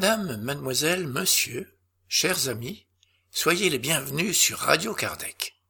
[0.00, 1.76] Madame, mademoiselle, monsieur,
[2.08, 2.86] chers amis,
[3.30, 5.60] soyez les bienvenus sur Radio Kardec,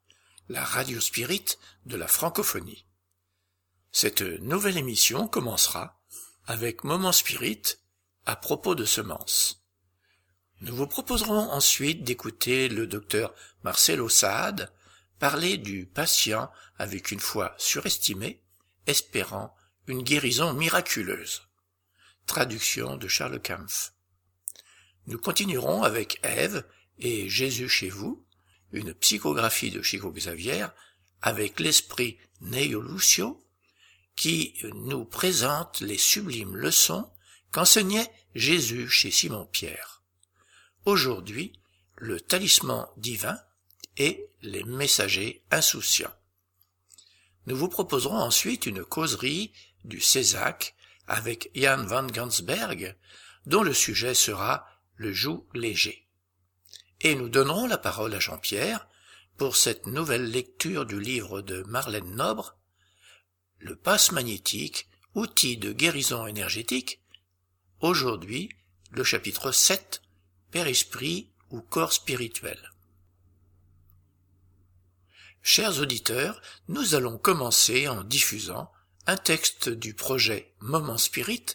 [0.48, 1.47] la radio spirit
[1.87, 2.87] de la francophonie.
[3.91, 6.00] Cette nouvelle émission commencera
[6.47, 7.61] avec Moment Spirit
[8.25, 9.64] à propos de semences.
[10.61, 13.34] Nous vous proposerons ensuite d'écouter le docteur
[13.65, 14.72] Marcelo Saad
[15.19, 18.44] parler du patient avec une foi surestimée,
[18.87, 19.56] espérant
[19.89, 21.42] une guérison miraculeuse.
[22.27, 23.92] Traduction de Charles Kampf.
[25.11, 26.64] Nous continuerons avec Ève
[27.00, 28.25] et Jésus chez vous,
[28.70, 30.66] une psychographie de Chico Xavier,
[31.20, 33.44] avec l'esprit Neo Lucio,
[34.14, 37.11] qui nous présente les sublimes leçons
[37.50, 40.00] qu'enseignait Jésus chez Simon-Pierre.
[40.84, 41.55] Aujourd'hui,
[41.97, 43.36] le talisman divin
[43.97, 46.14] et les messagers insouciants.
[47.47, 50.77] Nous vous proposerons ensuite une causerie du Césac
[51.08, 52.97] avec Jan van Gansberg,
[53.47, 54.69] dont le sujet sera
[55.01, 56.06] le joug léger.
[57.01, 58.87] Et nous donnerons la parole à Jean-Pierre
[59.39, 62.59] pour cette nouvelle lecture du livre de Marlène Nobre,
[63.61, 67.01] Le passe magnétique, outil de guérison énergétique,
[67.81, 68.51] aujourd'hui
[68.91, 70.03] le chapitre 7,
[70.50, 72.71] Père-Esprit ou corps spirituel.
[75.41, 78.71] Chers auditeurs, nous allons commencer en diffusant
[79.06, 81.47] un texte du projet Moment Spirit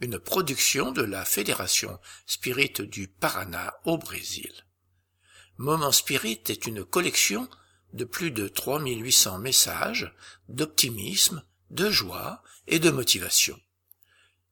[0.00, 4.52] une production de la Fédération Spirit du Paraná au Brésil.
[5.56, 7.48] Moment Spirit est une collection
[7.92, 10.14] de plus de 3800 messages
[10.48, 13.58] d'optimisme, de joie et de motivation.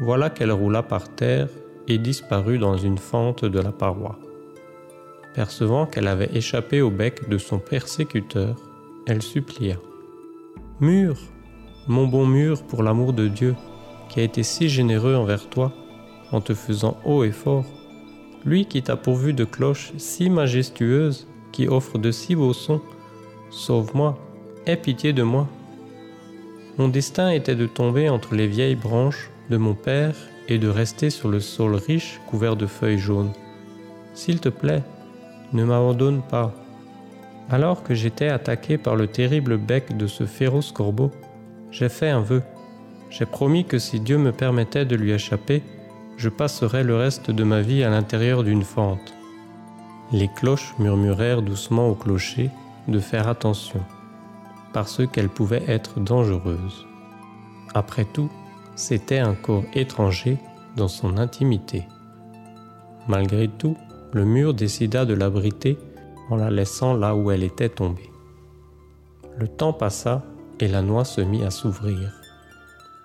[0.00, 1.48] voilà qu'elle roula par terre
[1.86, 4.18] et disparut dans une fente de la paroi.
[5.34, 8.56] Percevant qu'elle avait échappé au bec de son persécuteur,
[9.06, 9.76] elle supplia.
[10.80, 11.16] Mur,
[11.86, 13.54] mon bon mur, pour l'amour de Dieu,
[14.08, 15.72] qui a été si généreux envers toi,
[16.32, 17.66] en te faisant haut et fort,
[18.44, 22.80] lui qui t'a pourvu de cloches si majestueuses, qui offre de si beaux sons,
[23.50, 24.18] sauve-moi,
[24.66, 25.48] aie pitié de moi.
[26.78, 30.14] Mon destin était de tomber entre les vieilles branches de mon père
[30.48, 33.32] et de rester sur le sol riche couvert de feuilles jaunes.
[34.14, 34.82] S'il te plaît,
[35.52, 36.52] ne m'abandonne pas.
[37.50, 41.10] Alors que j'étais attaqué par le terrible bec de ce féroce corbeau,
[41.70, 42.42] j'ai fait un vœu.
[43.10, 45.62] J'ai promis que si Dieu me permettait de lui échapper,
[46.16, 49.14] je passerais le reste de ma vie à l'intérieur d'une fente.
[50.12, 52.50] Les cloches murmurèrent doucement au clocher
[52.88, 53.80] de faire attention,
[54.72, 56.86] parce qu'elle pouvait être dangereuse.
[57.74, 58.30] Après tout,
[58.74, 60.38] c'était un corps étranger
[60.76, 61.86] dans son intimité.
[63.08, 63.76] Malgré tout,
[64.12, 65.78] le mur décida de l'abriter
[66.30, 68.10] en la laissant là où elle était tombée.
[69.38, 70.24] Le temps passa
[70.58, 72.12] et la noix se mit à s'ouvrir.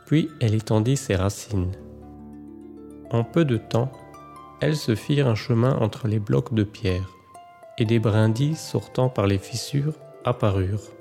[0.06, 1.72] Puis elle étendit ses racines.
[3.12, 3.92] En peu de temps,
[4.62, 7.10] elles se firent un chemin entre les blocs de pierre,
[7.78, 9.94] et des brindilles sortant par les fissures
[10.24, 10.92] apparurent.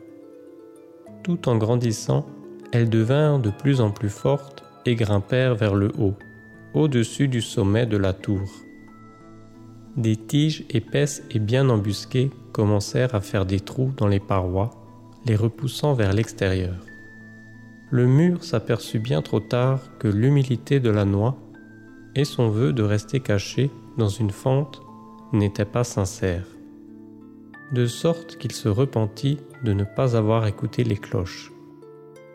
[1.23, 2.27] Tout en grandissant,
[2.73, 6.15] elles devinrent de plus en plus fortes et grimpèrent vers le haut,
[6.75, 8.64] au-dessus du sommet de la tour.
[9.97, 14.71] Des tiges épaisses et bien embusquées commencèrent à faire des trous dans les parois,
[15.25, 16.75] les repoussant vers l'extérieur.
[17.91, 21.37] Le mur s'aperçut bien trop tard que l'humilité de la noix
[22.17, 24.83] et son vœu de rester caché dans une fente
[25.33, 26.47] n'étaient pas sincères,
[27.73, 31.53] de sorte qu'il se repentit de ne pas avoir écouté les cloches.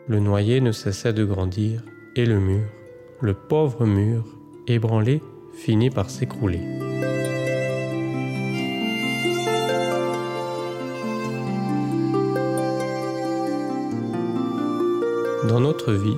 [0.08, 1.82] Le noyer ne cessait de grandir
[2.16, 2.66] et le mur,
[3.20, 4.24] le pauvre mur,
[4.66, 5.22] ébranlé,
[5.52, 6.89] finit par s'écrouler.
[15.50, 16.16] Dans notre vie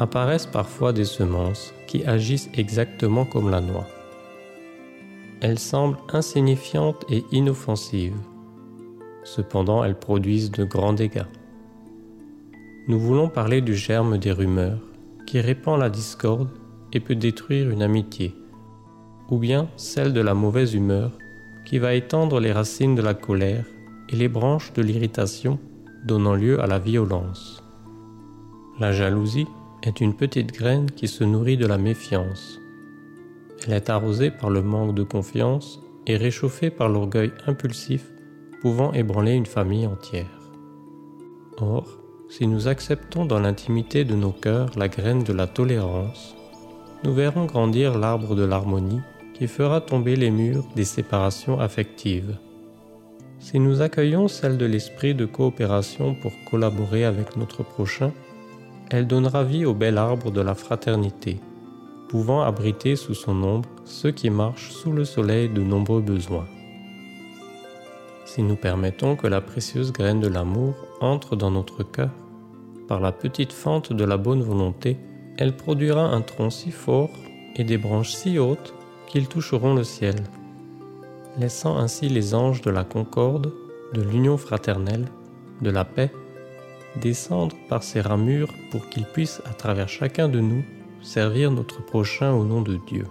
[0.00, 3.86] apparaissent parfois des semences qui agissent exactement comme la noix.
[5.40, 8.18] Elles semblent insignifiantes et inoffensives.
[9.22, 11.28] Cependant, elles produisent de grands dégâts.
[12.88, 14.80] Nous voulons parler du germe des rumeurs
[15.28, 16.50] qui répand la discorde
[16.92, 18.34] et peut détruire une amitié,
[19.30, 21.12] ou bien celle de la mauvaise humeur
[21.64, 23.64] qui va étendre les racines de la colère
[24.08, 25.60] et les branches de l'irritation
[26.04, 27.61] donnant lieu à la violence.
[28.80, 29.48] La jalousie
[29.82, 32.58] est une petite graine qui se nourrit de la méfiance.
[33.66, 38.10] Elle est arrosée par le manque de confiance et réchauffée par l'orgueil impulsif
[38.62, 40.50] pouvant ébranler une famille entière.
[41.58, 41.86] Or,
[42.30, 46.34] si nous acceptons dans l'intimité de nos cœurs la graine de la tolérance,
[47.04, 49.00] nous verrons grandir l'arbre de l'harmonie
[49.34, 52.38] qui fera tomber les murs des séparations affectives.
[53.38, 58.12] Si nous accueillons celle de l'esprit de coopération pour collaborer avec notre prochain,
[58.92, 61.40] elle donnera vie au bel arbre de la fraternité,
[62.10, 66.46] pouvant abriter sous son ombre ceux qui marchent sous le soleil de nombreux besoins.
[68.26, 72.10] Si nous permettons que la précieuse graine de l'amour entre dans notre cœur,
[72.86, 74.98] par la petite fente de la bonne volonté,
[75.38, 77.10] elle produira un tronc si fort
[77.56, 78.74] et des branches si hautes
[79.06, 80.16] qu'ils toucheront le ciel,
[81.38, 83.54] laissant ainsi les anges de la concorde,
[83.94, 85.06] de l'union fraternelle,
[85.62, 86.10] de la paix,
[87.00, 90.64] descendre par ces ramures pour qu'ils puissent à travers chacun de nous
[91.00, 93.06] servir notre prochain au nom de Dieu.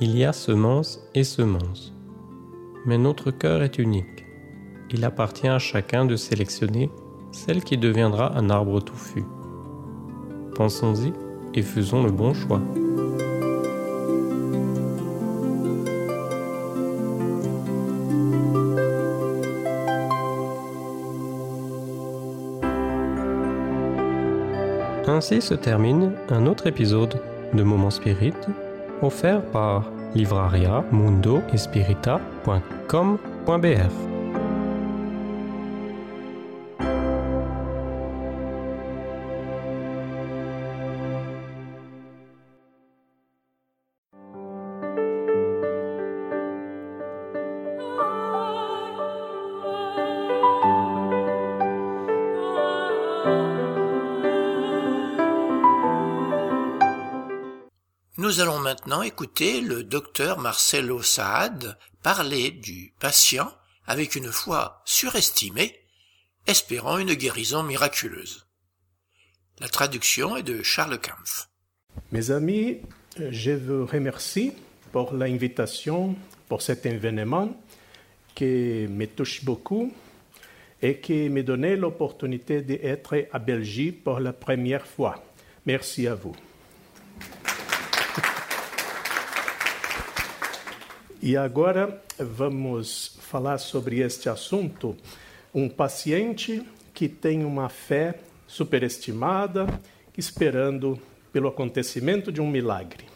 [0.00, 1.92] Il y a semence et semence
[2.84, 4.24] mais notre cœur est unique.
[4.90, 6.90] Il appartient à chacun de sélectionner
[7.30, 9.24] celle qui deviendra un arbre touffu.
[10.54, 11.12] Pensons-y
[11.54, 12.60] et faisons le bon choix.
[25.22, 27.14] Ainsi se termine un autre épisode
[27.54, 28.34] de Moment Spirit
[29.02, 29.84] offert par
[30.16, 31.40] livraria mundo
[58.32, 63.52] Nous allons maintenant écouter le docteur Marcelo Saad parler du patient
[63.86, 65.78] avec une foi surestimée,
[66.46, 68.46] espérant une guérison miraculeuse.
[69.60, 71.50] La traduction est de Charles Kampf.
[72.10, 72.78] Mes amis,
[73.18, 74.54] je vous remercie
[74.92, 76.16] pour l'invitation,
[76.48, 77.54] pour cet événement
[78.34, 79.92] qui me touche beaucoup
[80.80, 85.22] et qui me donne l'opportunité d'être à Belgique pour la première fois.
[85.66, 86.34] Merci à vous.
[91.24, 94.96] E agora vamos falar sobre este assunto.
[95.54, 96.60] Um paciente
[96.92, 99.68] que tem uma fé superestimada,
[100.18, 100.98] esperando
[101.32, 103.06] pelo acontecimento de um milagre.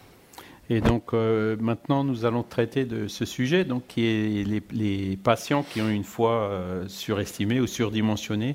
[0.71, 5.17] Et donc euh, maintenant nous allons traiter de ce sujet, donc qui est les, les
[5.17, 8.55] patients qui ont une foi euh, surestimée ou surdimensionnée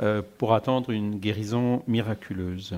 [0.00, 2.76] euh, pour attendre une guérison miraculeuse.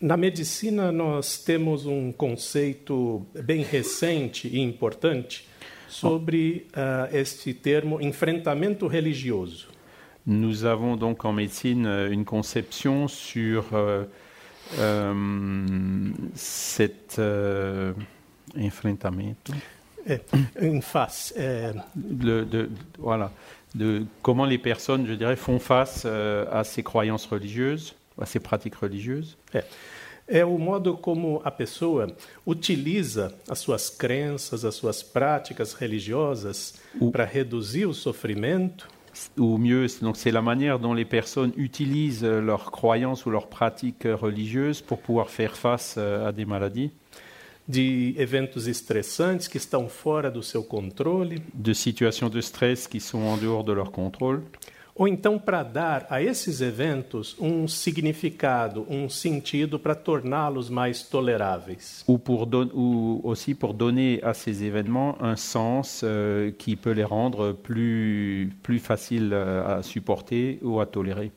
[0.00, 5.48] Na medicina, nós temos um conceito bem recente e importante
[5.88, 9.68] sobre uh, este termo enfrentamento religioso.
[10.24, 14.04] Nous avons donc en médecine euh, une conception sur euh,
[14.78, 17.92] euh, cet euh,
[18.56, 19.52] enfrentamento.
[20.60, 21.32] Em face.
[21.36, 21.72] É,
[22.20, 23.32] Le- de, voilà,
[23.74, 28.76] de comment les personnes, je dirais, font face à ces croyances religieuses, à ces pratiques
[28.76, 29.36] religieuses.
[29.54, 29.64] é,
[30.26, 32.08] é o modo como a pessoa
[32.46, 36.74] utiliza as suas crenças, as suas práticas religiosas
[37.12, 38.88] para reduzir o sofrimento.
[39.36, 43.30] Ou mieux, c'est- donc c'est la manière dont les personnes utilisent euh, leurs croyances ou
[43.30, 46.92] leurs pratiques euh, religieuses pour pouvoir faire face euh, à des maladies,
[47.66, 53.18] de eventos estressantes que estão fora do seu controle, de situations de stress qui sont
[53.22, 54.42] en dehors de leur contrôle,
[54.98, 62.04] ou então para dar a esses eventos um significado, um sentido para torná-los mais toleráveis.
[62.08, 66.90] ou, pour don- ou aussi pour donner à ces événements un sens euh, qui peut
[66.90, 71.30] les rendre plus, plus faciles à supporter ou à tolérer.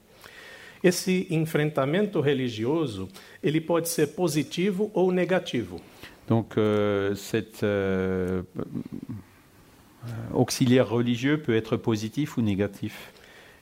[0.83, 3.07] Esse enfrentamento religioso,
[3.43, 5.79] ele pode ser positivo ou negativo.
[6.27, 13.11] Donc euh, cet euh, euh, auxiliaire religieux peut être positif ou négatif.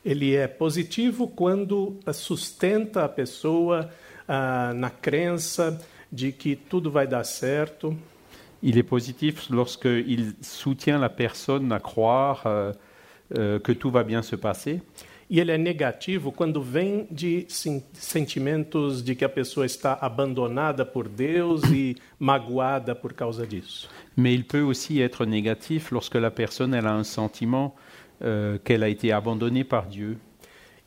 [0.05, 3.89] Ele é positivo quando sustenta a pessoa
[4.27, 5.79] ah, na crença
[6.11, 7.95] de que tudo vai dar certo.
[8.61, 12.73] Il est positif lorsqu'il soutient la personne à croire euh,
[13.37, 14.81] euh, que tout va bien se passer.
[15.29, 20.83] E ele é negativo quando vem de sen- sentimentos de que a pessoa está abandonada
[20.83, 23.87] por Deus e magoada por causa disso.
[24.17, 27.88] Mais il peut aussi être négatif lorsque la personne elle a un sentiment euh,
[28.63, 30.17] qu'elle a été abandonnée par Dieu.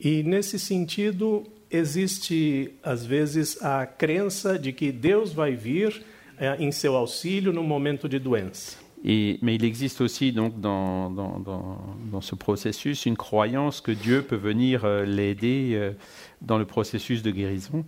[0.05, 6.03] E nesse sentido, existe às vezes a crença de que Deus vai vir
[6.39, 8.77] eh, em seu auxílio no momento de doença.
[9.05, 11.79] Et, mais il existe aussi donc dans, dans, dans,
[12.11, 15.93] dans ce processus une croyance que Dieu peut venir euh, l'aider euh,
[16.41, 17.85] dans le processus de guérison.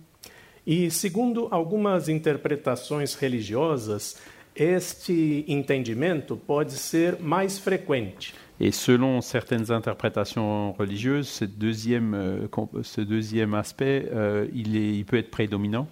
[0.67, 4.17] E segundo algumas interpretações religiosas,
[4.55, 8.33] este entendimento pode ser mais frequente.
[8.59, 12.47] Et selon certaines interprétations religieuses, cette deuxième, euh,
[12.83, 15.87] ce deuxième aspect, euh, il, est, il peut être prédominant.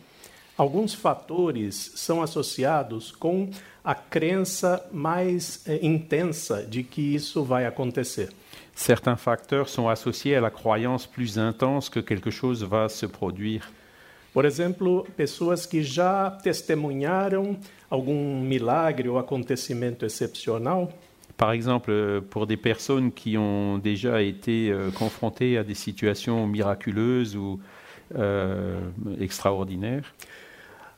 [0.58, 3.50] Alguns fatores são associados com
[3.84, 8.30] a crença mais eh, intensa de que isso vai acontecer.
[8.76, 13.72] Certains facteurs sont associés à la croyance plus intense que quelque chose va se produire.
[14.32, 17.58] Por exemplo, pessoas que já testemunharam
[17.90, 20.92] algum milagre ou acontecimento excepcional,
[21.38, 26.46] Par exemple, euh, pour des personnes qui ont déjà été euh, confrontées à des situations
[26.48, 27.60] miraculeuses ou
[28.16, 28.80] euh,
[29.20, 30.14] extraordinaires,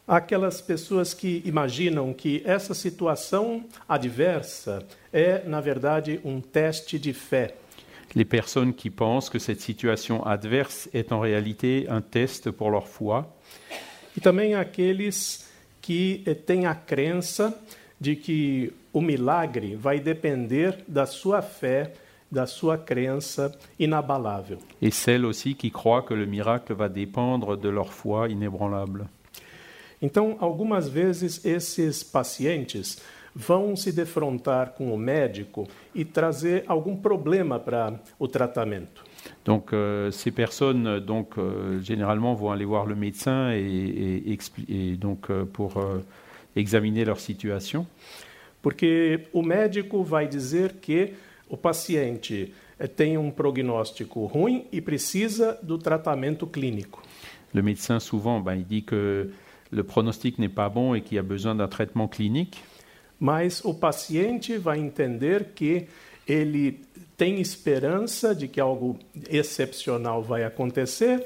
[0.07, 7.55] aquelas pessoas que imaginam que essa situação adversa é, na verdade, um teste de fé.
[8.13, 12.87] les personnes qui pensent que cette situation adverse est en réalité un test pour leur
[12.87, 13.27] foi,
[14.17, 15.45] E também aqueles
[15.81, 17.53] que têm a crença
[17.99, 21.91] de que o milagre vai depender da sua fé,
[22.31, 24.57] da sua crença inabalável.
[24.81, 29.05] et celles aussi qui croient que le miracle va dépendre de leur foi inébranlable.
[30.01, 33.01] Então, algumas vezes esses pacientes
[33.35, 39.03] vão se defrontar com o médico e trazer algum problema para o tratamento.
[39.43, 44.95] Donc euh, ces personnes, donc euh, généralement, vont aller voir le médecin et, et et
[44.95, 45.99] donc euh, pour euh,
[46.55, 47.85] examiner leur situation.
[48.65, 51.13] Porque o médico vai dizer que
[51.47, 56.99] o paciente eh, tem um prognóstico ruim e precisa do tratamento clínico.
[57.53, 59.29] Le médecin souvent, ben, il dit que
[59.71, 62.57] le pronostic n'est pas bon et qu'il a besoin d'un traitement clinique.
[63.19, 65.85] Mas o paciente vai entender que
[66.27, 66.81] ele
[67.15, 68.97] tem esperança de que algo
[69.29, 71.19] excepcional vai acontecer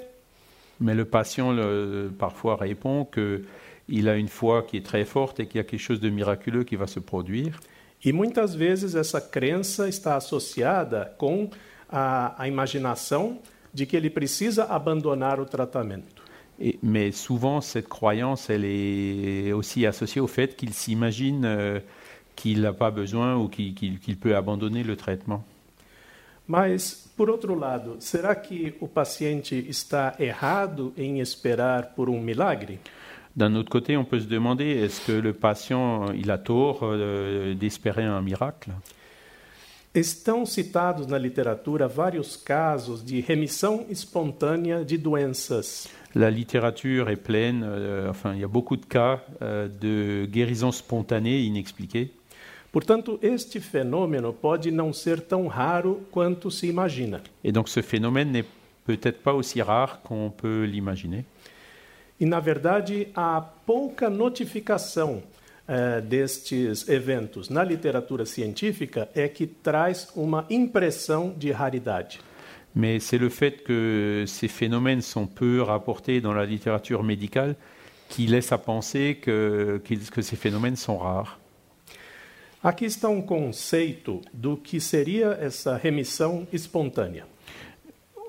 [0.81, 3.45] Mais le patient le- parfois répond que
[3.89, 6.09] il a une foi qui est très forte et qu'il y a quelque chose de
[6.09, 7.59] miraculeux qui va se produire.
[8.03, 11.49] E muitas vezes essa crença está associada com
[11.89, 13.39] a, a imaginação
[13.73, 16.23] de que ele precisa abandonar o tratamento.
[16.59, 21.79] Et- mais souvent, cette croyance, elle est aussi associée au fait qu'il s'imagine euh,
[22.35, 25.43] qu'il n'a pas besoin ou qu'il peut abandonner le traitement.
[26.47, 32.79] Mas, por outro lado, será que o paciente está errado em esperar por um milagre?
[33.35, 37.53] D'un autre côté, on peut se demander est-ce que le patient il a tort euh,
[37.53, 38.71] d'espérer un miracle?
[39.93, 45.87] Estão citados na literatura vários casos de remissão espontânea de doenças.
[46.15, 50.71] La littérature est pleine, euh, enfin, il y a beaucoup de cas euh, de guérison
[50.71, 52.11] spontanée inexpliquée.
[52.71, 57.19] Portanto, este fenômeno pode não ser tão raro quanto se imagina.
[57.43, 58.45] Et donc ce phénomène n'est
[58.85, 61.25] peut-être pas aussi rare qu'on peut l'imaginer.
[62.19, 65.21] E, na verdade, há pouca notificação
[65.67, 72.19] eh, destes eventos na literatura científica é que traz uma impressão de raridade.
[72.75, 77.55] Mais c'est le fait que ces phénomènes sont peu rapportés dans la littérature médicale
[78.09, 81.39] qui laisse à penser que, qu'ils- que ces phénomènes sont rares.
[82.61, 87.25] Aqui está um conceito do que seria essa remissão espontânea.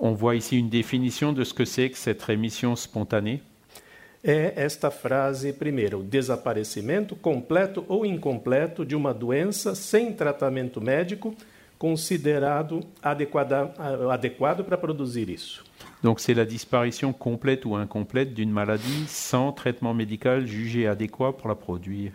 [0.00, 3.42] On voit ici une définition de ce que c'est que cette rémission spontanée.
[4.22, 11.34] É esta frase primeira: o desaparecimento completo ou incompleto de uma doença sem tratamento médico
[11.78, 13.74] considerado adequada,
[14.12, 15.64] adequado para produzir isso.
[16.02, 21.48] Donc c'est la disparition complète ou incomplète d'une maladie sans traitement médical jugé adéquat pour
[21.48, 22.12] la produire.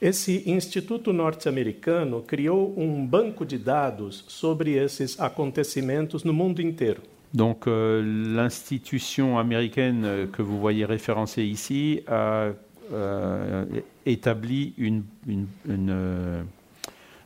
[0.00, 7.02] Esse instituto norte-americano criou um banco de dados sobre esses acontecimentos no mundo inteiro.
[7.34, 8.00] Donc euh,
[8.34, 12.50] l'institution américaine euh, que vous voyez référencée ici a
[12.92, 13.64] euh,
[14.06, 16.44] établi une, une- une,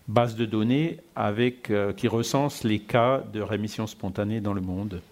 [0.08, 5.02] base de données avec, euh, qui recense les cas de rémission spontanée dans le monde.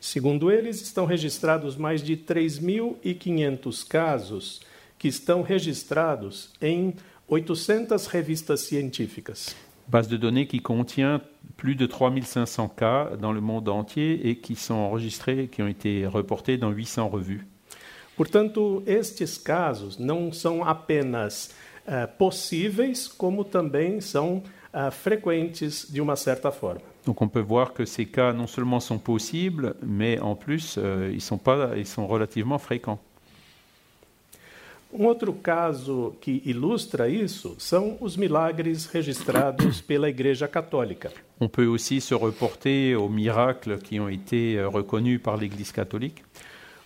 [0.00, 4.60] Segundo eles, estão registrados mais de 3.500 casos
[4.98, 6.94] que estão registrados em
[7.28, 9.54] 800 revistas científicas.
[9.88, 11.20] Base de données qui contient
[11.56, 16.06] plus de 3500 cas dans le monde entier et qui sont enregistrés, qui ont été
[16.06, 17.46] reportés dans 800 revues.
[18.16, 21.50] Portanto, estes casos não são apenas
[21.86, 26.80] eh, possíveis, como também são ah, frequentes de uma certa forma.
[27.06, 31.10] Donc on peut voir que ces cas non seulement sont possibles, mais en plus euh,
[31.14, 32.98] ils, sont pas, ils sont relativement fréquents.
[34.92, 41.12] Um outro caso que ilustra isso são os milagres registrados pela Igreja Católica.
[41.40, 46.22] On peut aussi se reporter aux miracles qui ont été euh, reconnus par l'Église catholique.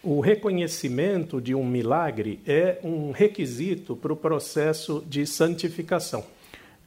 [0.02, 6.25] O reconhecimento de um milagre é um requisito para o processo de santificação.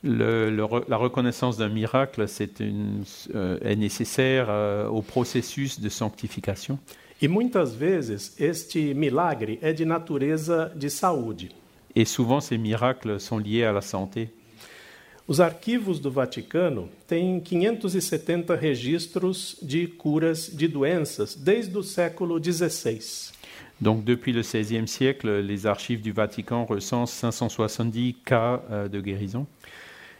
[0.03, 0.49] Le-
[0.89, 2.25] la reconnaissance d'un miracle
[2.59, 3.03] une-
[3.33, 6.77] euh, est nécessaire euh, au processus de sanctification.
[7.21, 11.49] E muitas vezes este milagre é de natureza de saúde.
[11.95, 14.29] Et souvent ces miracles sont liés à la santé.
[15.25, 23.31] Os arquivos do Vaticano têm 570 registros de curas de doenças desde o século XVI.
[23.79, 29.47] Donc depuis le XVIe siècle, les archives du Vatican recensent 570 cas euh, de guérison.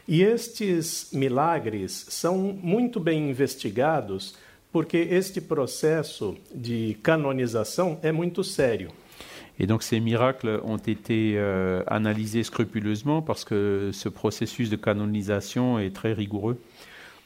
[0.08, 4.34] E estes milagres são muito bem investigados
[4.72, 8.90] porque este processo de canonização é muito sério.
[9.58, 15.78] Et donc ces miracles ont été euh, analysés scrupuleusement parce que ce processus de canonisation
[15.78, 16.58] est très rigoureux.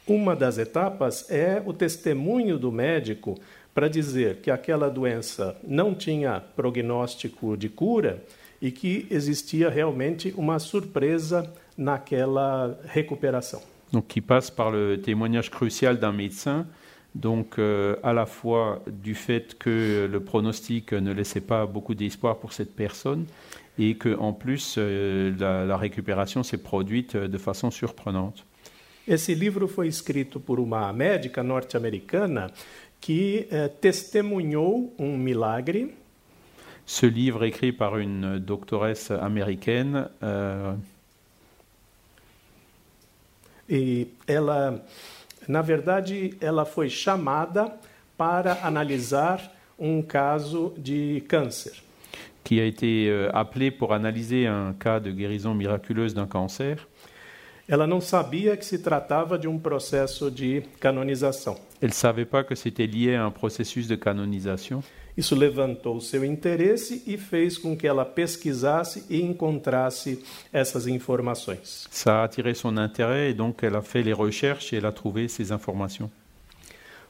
[0.07, 3.35] Uma das etapas é o testemunho do médico
[3.75, 8.23] para dizer que aquela doença não tinha prognóstico de cura
[8.61, 13.61] e que existia realmente uma surpresa naquela recuperação.
[13.93, 16.67] Donc qui passe par le témoignage crucial d'un médecin,
[17.18, 22.38] donc euh, à la fois du fait que le pronostic ne laissait pas beaucoup d'espoir
[22.38, 23.26] pour cette personne
[23.78, 28.44] et que en plus euh, la, la récupération s'est produite euh, de façon surprenante.
[29.07, 32.50] Esse livro foi escrito por uma médica norte-americana
[33.00, 35.88] que eh, testemunhou um milagre
[36.85, 40.74] Ce livre écrit par une doctoresse américaine euh,
[43.68, 44.83] e ela,
[45.48, 47.72] na verdade, ela foi chamada
[48.16, 51.88] para analisar um caso de câncer.
[52.48, 56.88] qui a été euh, appelée pour analyser un cas de guérison miraculeuse d'un cancer.
[57.68, 61.56] Ela não sabia que se tratava de um processo de canonização.
[61.82, 64.82] Elle savait pas que c'était lié à un processus de canonisation.
[65.18, 71.88] Isso levantou seu interesse e fez com que ela pesquisasse e encontrasse essas informações.
[71.90, 74.92] Ça a attiré son intérêt et donc elle a fait les recherches et elle a
[74.92, 76.09] trouvé ces informations.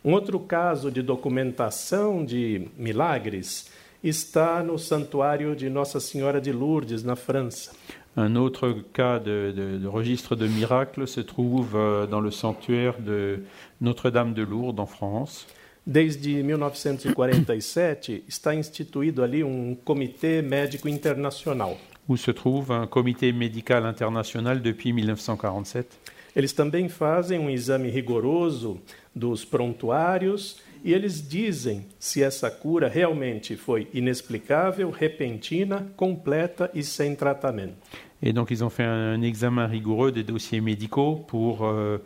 [0.03, 3.67] Um outro caso de documentação de milagres
[4.03, 7.73] está no Santuário de Nossa Senhora de Lourdes, na França.
[8.17, 12.99] Un autre cas de, de- de registre de miracles se trouve euh, dans le sanctuaire
[13.01, 13.41] de
[13.81, 15.47] Notre-Dame de Lourdes en France.
[15.91, 21.79] Desde 1947 está instituído ali um comitê médico internacional.
[22.07, 25.89] où se trouve un comité médical international depuis 1947.
[26.37, 28.79] Eles também fazem um exame rigoroso
[29.15, 37.15] dos prontuários e eles dizem se essa cura realmente foi inexplicável, repentina, completa e sem
[37.15, 37.77] tratamento.
[38.23, 41.99] Et donc ils ont fait un examen rigoureux des dossiers médicaux pour euh,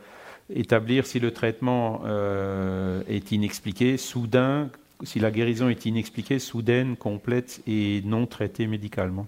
[0.50, 4.70] établir si le traitement euh, est inexpliqué, soudain,
[5.02, 9.26] si la guérison est inexpliquée, soudaine, complète et non traitée médicalement.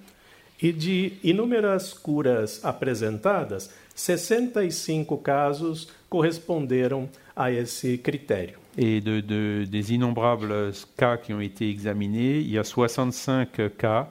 [0.62, 8.57] E de inúmeras curas apresentadas, 65 casos corresponderam a esse critério.
[8.79, 14.09] Et de, de- des innombrables cas qui ont été examinés, il y a 65 cas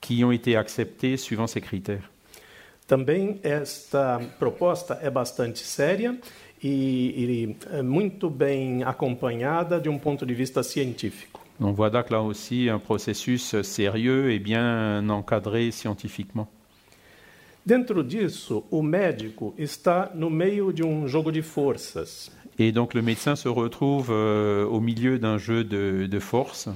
[0.00, 2.10] qui ont été acceptés suivant ces critères.
[2.86, 6.16] Também esta proposta é bastante séria
[6.62, 11.40] e, e é muito bem acompanhada de um ponto de vista científico.
[11.58, 16.46] On voit donc là aussi un processus sérieux et bien encadré scientifiquement.
[17.64, 22.30] Dentro disso, o médico está no meio de um jogo de forças.
[22.58, 26.68] Et donc le médecin se retrouve euh, au milieu d'un jeu de, de force.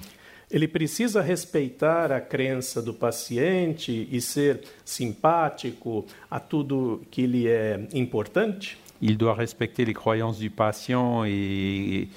[0.50, 7.86] Ele precisa respeitar a crença do paciente e ser simpático a tudo que lhe é
[7.94, 8.76] importante?
[9.02, 12.08] Il doit respecter les croyances du patient et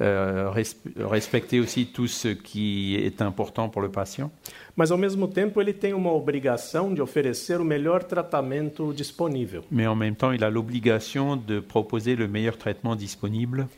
[0.00, 4.30] euh, res- respecter aussi tout ce qui est important pour le patient.
[4.74, 9.62] Mas, ao mesmo tempo, ele tem uma obrigação de oferecer o melhor tratamento disponível.
[9.70, 13.68] Mais en même temps, il a l'obligation de proposer le meilleur traitement disponible.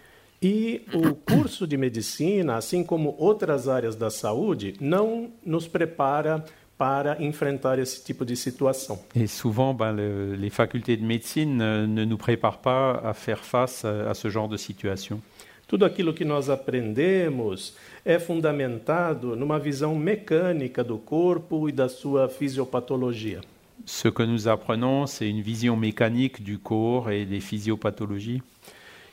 [0.42, 6.44] E o curso de medicina, assim como outras áreas da saúde, não nos prepara
[6.76, 8.98] para enfrentar esse tipo de situação.
[9.14, 13.84] Et souvent, ben, le- les facultés de médecine ne nous préparent pas à faire face
[13.84, 15.20] à, à ce genre de situation.
[15.68, 22.28] Tudo aquilo que nós aprendemos é fundamentado numa visão mecânica do corpo e da sua
[22.28, 23.40] fisiopatologia.
[23.86, 28.42] Ce que nous apprenons, c'est une vision mécanique du corps et des physiopathologies.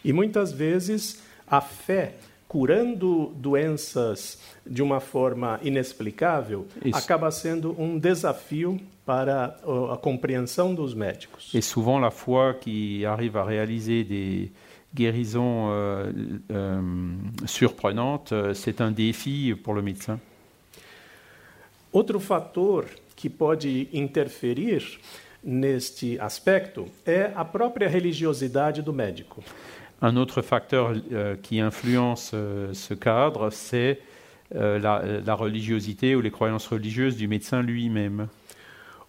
[0.03, 2.13] E muitas vezes a fé
[2.47, 6.97] curando doenças de uma forma inexplicável Isso.
[6.97, 9.55] acaba sendo um desafio para
[9.91, 11.53] a compreensão dos médicos.
[11.53, 14.51] Et souvent, la foi qui arrive à réaliser des
[14.93, 16.12] guérisons euh,
[16.51, 16.81] euh,
[17.45, 20.19] surprenantes, euh, c'est un défi pour le médecin.
[21.91, 22.85] Outro fator
[23.15, 24.99] que pode interferir
[25.43, 29.43] neste aspecto é a própria religiosidade do médico.
[30.01, 33.99] Un autre facteur euh, qui influence euh, ce cadre, c'est
[34.55, 38.27] euh, la, la religiosité ou les croyances religieuses du médecin lui-même.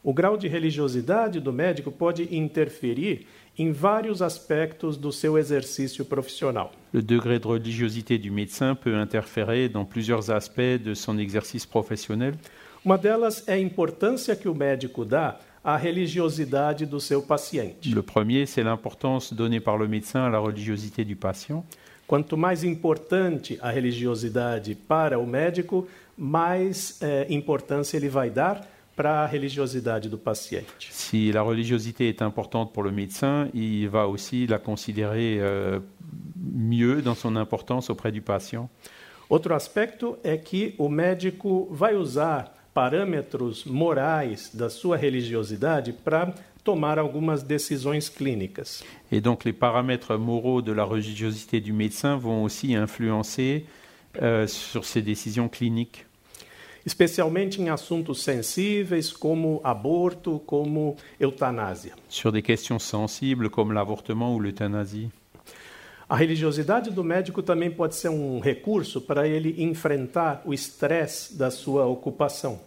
[0.02, 3.20] O grau de religiosidade do médico pode interferir
[3.58, 6.70] em vários aspectos do seu exercício profissional.
[6.94, 12.34] Le degré de religiosité du médecin peut interférer dans plusieurs aspects de son exercice professionnel.
[12.82, 17.86] Uma delas é a importância que o médico dá à religiosidade do seu paciente.
[17.86, 21.64] Le premier, c'est l'importance donnée par le médecin à la religiosité du patient.
[22.06, 25.86] Quanto mais importante a religiosidade para o médico,
[26.18, 30.88] mais eh, importância ele vai dar para a religiosidade do paciente.
[30.90, 35.78] Si la religiosité est importante pour le médecin, il va aussi la considérer euh,
[36.36, 38.68] mieux dans son importance auprès du patient.
[39.28, 46.98] Outro aspecto é que o médico vai usar parâmetros morais da sua religiosidade para tomar
[46.98, 48.84] algumas decisões clínicas.
[49.10, 53.64] Et donc les paramètres moraux de la religiosité du médecin vont aussi influencer
[54.20, 56.06] euh, sur ses décisions cliniques.
[56.84, 61.94] especialmente em assuntos sensíveis como aborto, como eutanásia.
[62.08, 65.10] sur des questions sensibles comme l'avortement ou l'euthanasie.
[66.10, 71.52] A religiosidade do médico também pode ser um recurso para ele enfrentar o estresse da
[71.52, 72.58] sua ocupação.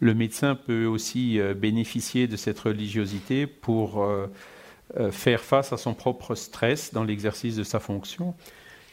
[0.00, 4.28] Le médecin peut aussi euh, bénéficier de cette religiosité pour euh,
[4.96, 8.32] euh, faire face à son propre stress dans l'exercice de sa fonction.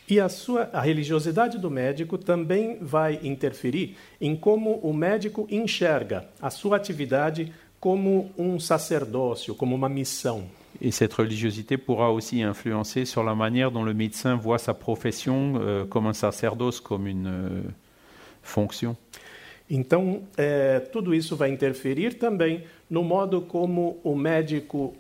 [0.10, 6.27] E a sua a religiosidade do médico também vai interferir em como o médico enxerga
[6.41, 10.45] a sua atividade como um sacerdócio, como uma missão.
[10.81, 15.53] Et cette religiosité pourra aussi influencer sur la manière dont le médecin voit sa profession
[15.62, 17.62] euh, comme un sacerdoce, comme une euh,
[18.41, 18.95] fonction.
[19.69, 24.93] Então, eh, tudo isso vai interferir também no modo como o médico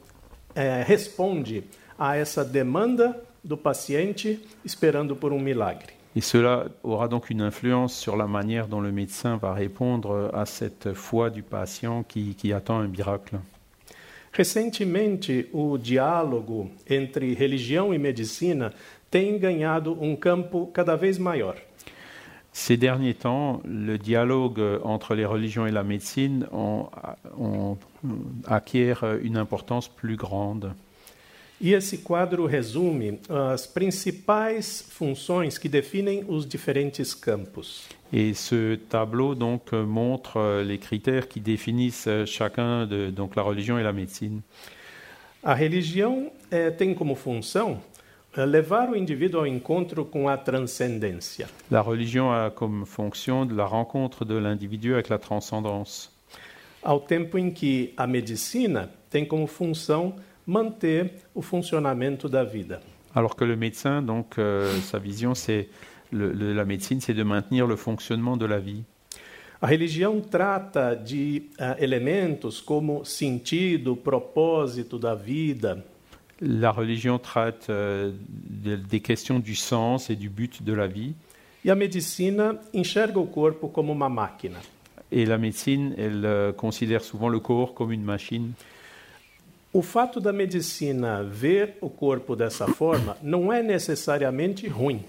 [0.55, 1.63] eh, responde
[1.99, 5.93] a essa demanda do paciente esperando por um milagre.
[6.15, 10.45] Et cela aura donc une influence sur la manière dont le médecin va répondre à
[10.45, 13.39] cette foi du patient qui, qui attend un miracle.
[14.33, 18.73] Recentemente, o diálogo entre religião e medicina
[19.09, 21.55] tem ganhado um campo cada vez maior.
[22.51, 26.47] Ces derniers temps, le dialogue entre les religions et la médecine
[28.45, 30.73] acquiert une importance plus grande.
[31.63, 37.87] E esse quadro resume as principais funções que definem os diferentes campos.
[38.11, 43.83] Et ce tableau donc montre les critères qui définissent chacun de donc la religion et
[43.83, 44.43] la médecine.
[45.41, 47.79] A religião eh, tem como função
[48.35, 51.47] eh, levar o indivíduo ao encontro com a transcendência.
[51.71, 56.09] La religion a comme fonction de la rencontre de l'individu avec la transcendance.
[56.81, 62.81] Ao tempo em que a medicina tem como função manter o funcionamento da vida.
[63.15, 65.67] Alors que le médecin, donc, euh, sa vision, c'est
[66.11, 68.83] la médecine, c'est de maintenir le fonctionnement de la vie.
[69.61, 75.83] A religião trata de ah, elementos como sentido, propósito da vida,
[76.41, 81.13] La religion traite euh, de- des questions du sens et du but de la vie.
[81.63, 84.59] e a medicina enxerga o corpo como uma máquina.
[85.09, 88.51] Et la médecine, elle euh, considère souvent le corps comme une machine.
[89.75, 95.03] O fato da medicina ver o corpo dessa forma não é necessariamente ruim.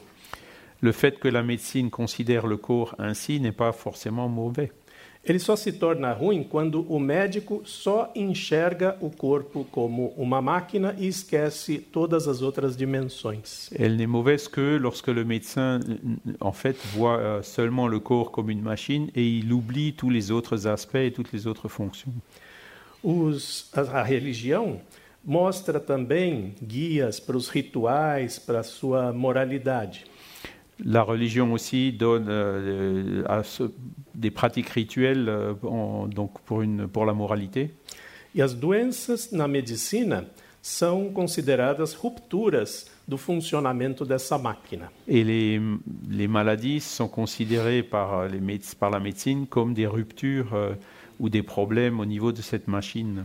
[0.81, 4.70] Le fait que la médecine considère le corps ainsi n'est pas forcément mauvais.
[5.22, 10.94] Ele só se torna ruim quando o médico só enxerga o corpo como uma máquina
[10.98, 13.70] e esquece todas as outras dimensões.
[13.74, 15.81] Elle n'est mauvaise que lorsque le médecin,
[16.40, 20.31] en fait, voit euh, seulement le corps comme une machine et il oublie tous les
[20.31, 22.12] autres aspects et toutes les autres fonctions.
[23.05, 24.81] Os, a, a religião
[25.25, 30.05] mostra também guias para os rituais, para a sua moralidade.
[30.85, 33.71] La religion aussi donne euh, à ce-
[34.14, 37.71] des pratiques rituelles euh, en- donc pour, une, pour la moralité.
[38.35, 40.25] E as doenças na medicina
[40.61, 44.90] são consideradas rupturas do funcionamento dessa máquina.
[45.07, 45.61] Et les,
[46.09, 50.75] les maladies sont considérées par, les méde- par la médecine comme des ruptures euh,
[51.24, 53.24] ou des problèmes au niveau de cette machine.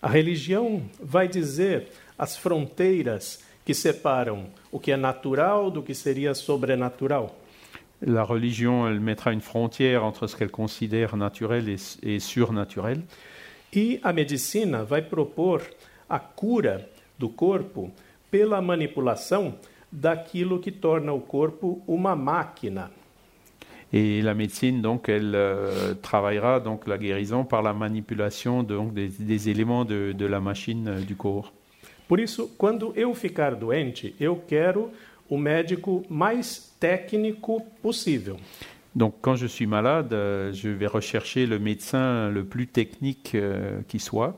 [0.00, 6.32] A religião vai dizer as fronteiras que separam o que é natural do que seria
[6.34, 7.36] sobrenatural.
[8.00, 13.02] La religion, elle mettra une frontière entre ce qu'elle considère naturel et, et surnaturel.
[13.74, 15.60] E a medicina vai propor
[16.08, 16.88] a cura
[17.18, 17.90] do corpo
[18.30, 19.56] pela manipulação
[19.92, 22.90] daquilo que torna o corpo uma máquina.
[23.92, 29.08] Et la médecine, donc, elle euh, travaillera donc la guérison par la manipulation donc, des,
[29.08, 31.52] des éléments de, de la machine euh, du corps.
[32.06, 34.90] Por isso, quando eu ficar doente, eu quero
[35.28, 38.36] o médico mais técnico possível.
[38.94, 43.80] Donc, quand je suis malade, euh, je vais rechercher le médecin le plus technique euh,
[43.86, 44.34] qui soit.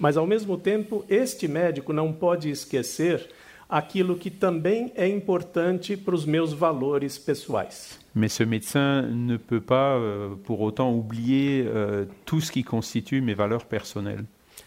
[0.00, 3.28] Mas, ao mesmo tempo, este médico não pode esquecer
[3.68, 7.98] aquilo que também é importante para os meus valores pessoais.
[8.18, 13.20] Mais ce médecin ne peut pas euh, pour autant oublier euh, tout ce qui constitue
[13.20, 14.24] mes valeurs personnelles.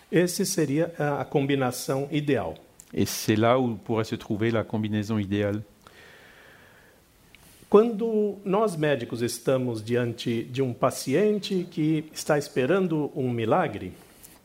[0.10, 2.54] Esse seria a a combinação ideal.
[2.94, 5.62] Et c'est là où pourrait se trouver la combinaison idéale.
[7.70, 13.92] Quando nós médicos estamos diante de um paciente que está esperando um milagre,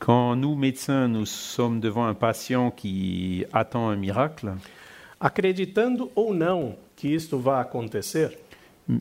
[0.00, 4.52] Quand nous, médecins, nous sommes devant un patient qui attend un miracle,
[5.18, 8.36] acreditando ou não que isto vai acontecer,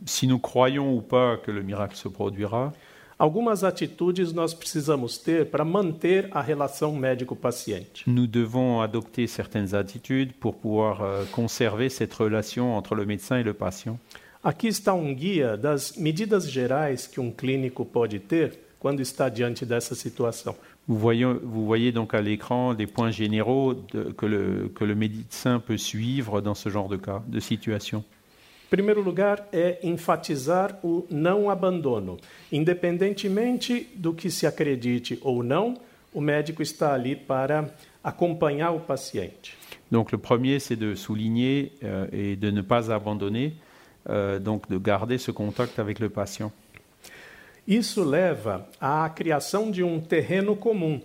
[0.05, 2.73] si nous croyons ou pas que le miracle se produira,
[3.17, 8.03] algumas atitudes nós precisamos ter para manter a relação médico-paciente.
[8.07, 13.43] nous devons adopter certaines attitudes pour pouvoir euh, conserver cette relation entre le médecin et
[13.43, 13.97] le patient.
[14.43, 19.65] Aqui está um guia das medidas gerais que um clínico pode ter quando está diante
[19.65, 20.55] dessa situação.
[20.87, 24.93] Vous voyez, vous voyez donc à l'écran les points généraux de- que, le, que le
[24.93, 28.03] médecin peut suivre dans ce genre de cas, de situation.
[28.65, 32.17] Em primeiro lugar, é enfatizar o não abandono.
[32.51, 35.75] Independentemente do que se acredite ou não,
[36.11, 37.69] o médico está ali para
[38.03, 39.55] acompanhar o paciente.
[39.91, 43.53] Donc le premier, c'est de souligner euh, et de ne pas abandonner,
[44.09, 46.51] euh, donc de garder ce contact avec le patient.
[47.67, 50.99] Isso leva à criação de um terreno comum,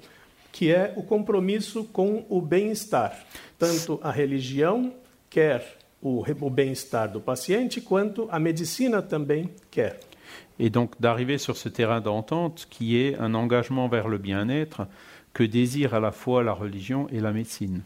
[0.50, 3.18] que é o compromisso com o bem-estar.
[3.58, 4.92] Tanto a religião
[5.28, 10.00] quer o, o bem-estar do paciente, quanto a medicina também quer.
[10.58, 14.86] Et donc d'arriver sur ce terrain d'entente qui est un engagement vers le bien-être
[15.32, 17.82] que désire à la fois la religion et la médecine.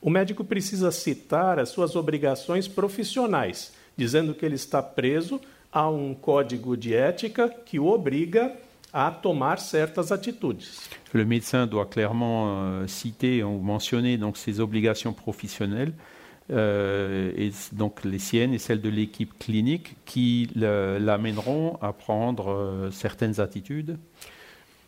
[0.00, 5.40] O médico precisa citar as suas obrigações profissionais, dizendo que ele está preso
[5.72, 8.52] a um código de ética que o obriga
[8.92, 10.90] a tomar certas atitudes.
[11.14, 15.94] Le médecin doit clairement euh, citer ou mentionner donc ses obligations professionnelles,
[16.50, 22.90] euh, et donc les siennes et celles de l'équipe clinique qui l'amèneront à prendre euh,
[22.90, 23.96] certaines attitudes.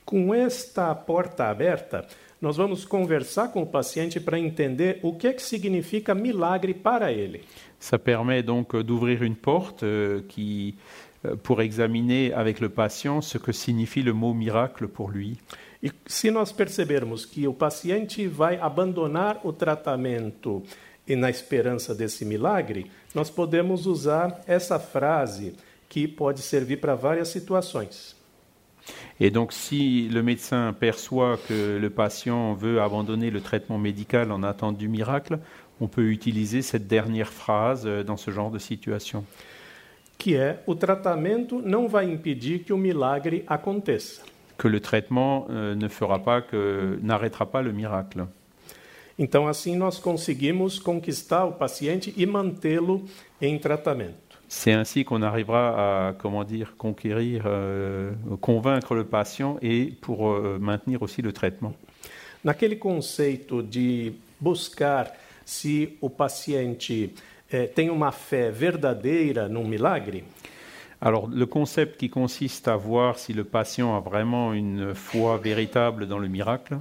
[0.05, 2.07] Com esta porta aberta,
[2.41, 7.11] nós vamos conversar com o paciente para entender o que, é que significa milagre para
[7.11, 7.41] ele.
[7.79, 10.77] Ça permet donc euh, d'ouvrir une porte euh, qui,
[11.25, 15.39] euh, pour examiner avec le patient ce que signifie le mot miracle pour lui.
[15.83, 20.63] E se nós percebermos que o paciente vai abandonar o tratamento
[21.07, 25.55] e na esperança desse milagre, nós podemos usar essa frase
[25.89, 28.17] que pode servir para várias situações.
[29.19, 34.43] Et donc, si le médecin perçoit que le patient veut abandonner le traitement médical en
[34.43, 35.39] attente du miracle,
[35.81, 39.25] on peut utiliser cette dernière phrase euh, dans ce genre de situation.
[40.19, 44.23] Que é o tratamento não vai impedir que o milagre aconteça.
[44.57, 48.27] Que le traitement euh, ne fera pas que n'arrêtera pas le miracle.
[49.19, 53.05] Então, assim, nós conseguimos conquistar o paciente e mantê-lo
[53.41, 54.15] em tratamento.
[54.49, 60.59] C'est ainsi qu'on arrivera à, comment dire, conquérir, euh, convaincre le patient et pour euh,
[60.61, 61.75] maintenir aussi le traitement.
[62.45, 65.11] Naquele conceito de buscar
[65.47, 67.15] se o paciente
[67.51, 70.25] eh, tem uma fé verdadeira num milagre,
[71.01, 76.07] Alors, le concept qui consiste à voir si le patient a vraiment une foi véritable
[76.07, 76.79] dans le miracle,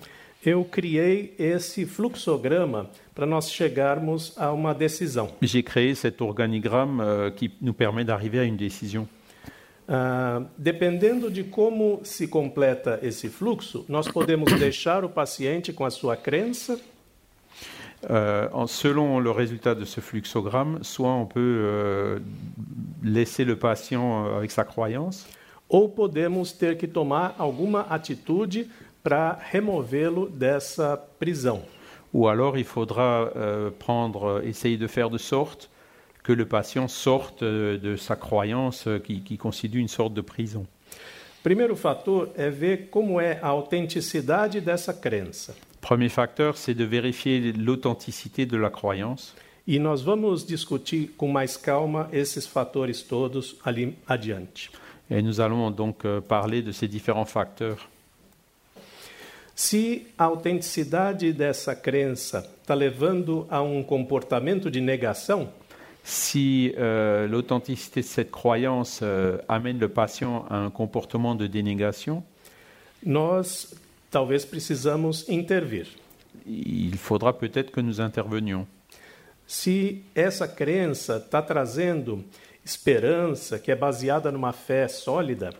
[0.51, 5.29] eu criei esse fluxograma para nós chegarmos a uma decisão.
[5.41, 9.07] j'ai créé cet organigramme euh, qui nous permet d'arriver à une décision.
[9.87, 15.89] Ah, dependendo de como se completa esse fluxo, nós podemos deixar o paciente com a
[15.89, 16.77] sua crença
[18.09, 22.19] Euh, en- selon le résultat de ce fluxogramme, soit on peut euh,
[23.01, 25.25] laisser le patient euh, avec sa croyance,
[25.69, 28.67] ou podemos ter que tomar alguma atitude
[29.03, 31.61] para removê-lo dessa prisão.
[32.13, 35.69] ou alors il faudra euh, prendre, essayer de faire de sorte
[36.23, 40.21] que le patient sorte euh, de sa croyance euh, qui, qui constitue une sorte de
[40.21, 40.65] prison.
[41.43, 45.53] Primeiro fator é ver como é a autenticidade dessa crença.
[45.81, 49.35] Premier facteur, c'est de vérifier l'authenticité de la croyance.
[49.67, 54.71] E nós vamos discutir com mais calma esses fatores todos ali adiante.
[55.09, 57.89] Et nous allons donc euh, parler de ces différents facteurs.
[59.55, 65.49] Se a autenticidade dessa crença está levando a um comportamento de negação,
[66.03, 72.23] Si euh, l'authenticité de cette croyance euh, amène le patient à un comportement de dénégation,
[73.05, 73.73] nós
[74.11, 75.87] talvez precisamos intervir.
[76.45, 78.67] il faudra peut-être que nous intervenions.
[79.47, 82.23] Se essa crença está trazendo
[82.65, 85.53] esperança, que é baseada numa fé sólida,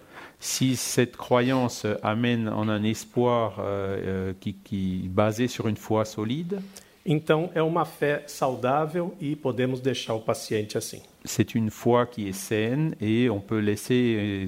[0.46, 6.04] Si cette croyance amène en un espoir euh, euh, qui, qui basé sur une foi
[6.04, 6.60] solide,
[7.06, 11.02] então é uma fé saudável e podemos deixar o paciente assim.
[11.24, 14.48] c'est une foi qui est saine et on peut laisser euh,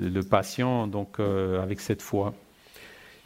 [0.00, 2.34] le le patient donc euh, avec cette foi.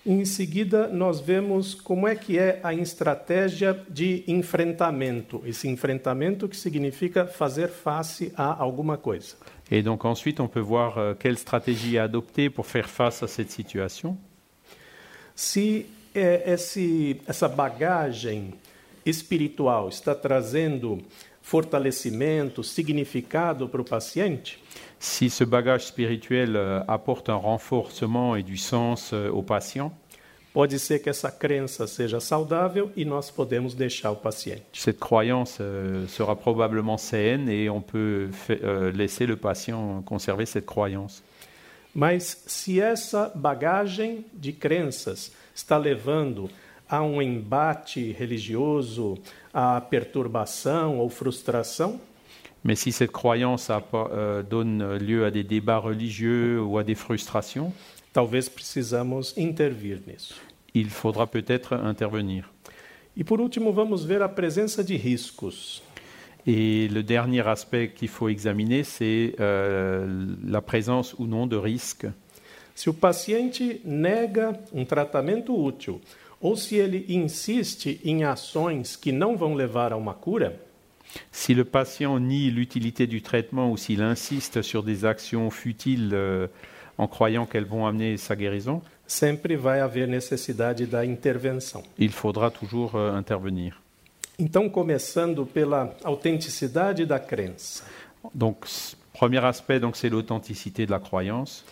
[0.07, 5.43] Em seguida, nós vemos como é que é a estratégia de enfrentamento.
[5.47, 9.37] Esse enfrentamento que significa fazer face a alguma coisa.
[9.71, 13.51] Et donc ensuite on peut voir euh, quelle stratégie adopter pour faire face à cette
[13.51, 14.17] situation.
[15.35, 18.53] Se é, esse, essa bagagem
[19.07, 20.99] espiritual está trazendo
[21.41, 24.59] fortalecimento, significado para o paciente,
[25.03, 29.95] Si ce bagage spirituel euh, apporte un renforcement et du sens euh, au patient,
[30.53, 34.63] pode ser que essa crença seja saudável e nós podemos deixar o paciente.
[34.73, 40.67] cette croyance euh, sera probablement saine et on peut euh, laisser le patient conserver cette
[40.67, 41.23] croyance.
[41.95, 46.49] Mas se essa bagagem de crenças está levando
[46.89, 49.19] a um embate religioso,
[49.53, 52.01] a perturbação ou frustração,
[52.63, 56.95] Mais si cette croyance appo- euh, donne lieu à des débats religieux ou à des
[56.95, 57.73] frustrations,
[58.13, 60.35] talvez precisamos intervir nisso.
[60.75, 62.45] il faudra peut-être intervenir.
[63.17, 65.83] E por último, vamos ver a presença de riscos.
[66.47, 72.07] Et le dernier aspect qu'il faut examiner, c'est euh, la présence ou non de risques.
[72.75, 76.01] Se o paciente nega um tratamento útil
[76.41, 80.59] ou se ele insiste em ações que não vão levar a uma cura,
[81.33, 86.47] Si le patient nie l'utilité du traitement ou s'il insiste sur des actions futiles euh,
[87.01, 91.83] en croyant qu'elles vont amener sa guérison, sempre vai haver necessidade da intervenção.
[91.99, 93.81] il faudra toujours euh, intervenir.
[94.39, 97.85] Então, começando pela autenticidade da crença.
[98.35, 101.65] Donc, s- premier aspect, donc, c'est l'authenticité de la croyance.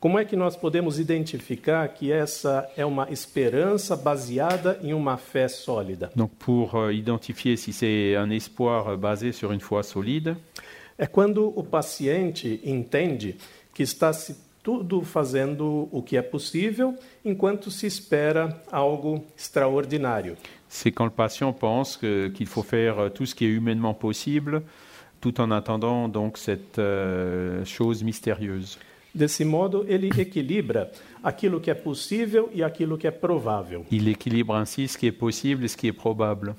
[0.00, 5.46] Como é que nós podemos identificar que essa é uma esperança baseada em uma fé
[5.48, 6.10] sólida?
[6.16, 10.36] Donc, pour euh, identifier si c'est un espoir euh, basé sur une foi solide,
[10.98, 13.34] É quando o paciente entende
[13.74, 16.94] que está se tudo fazendo o que é possível
[17.24, 20.36] enquanto se espera algo extraordinário.
[20.68, 23.92] c'est quand le patient pense que- qu'il faut faire euh, tout ce qui est humainement
[23.94, 24.62] possible,
[25.20, 28.78] tout en attendant donc cette euh, chose mystérieuse.
[29.14, 30.90] Desse modo, ele equilibra
[31.22, 33.84] aquilo que é possível e aquilo que é provável.
[33.90, 36.54] Il équilibre ainsi ce qui est possible et ce qui est probable.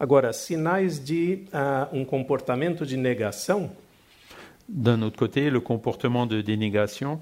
[0.00, 3.70] Agora, sinais de ah, um comportamento de negação
[4.68, 7.18] D'un autre côté, le comportement de dénégation,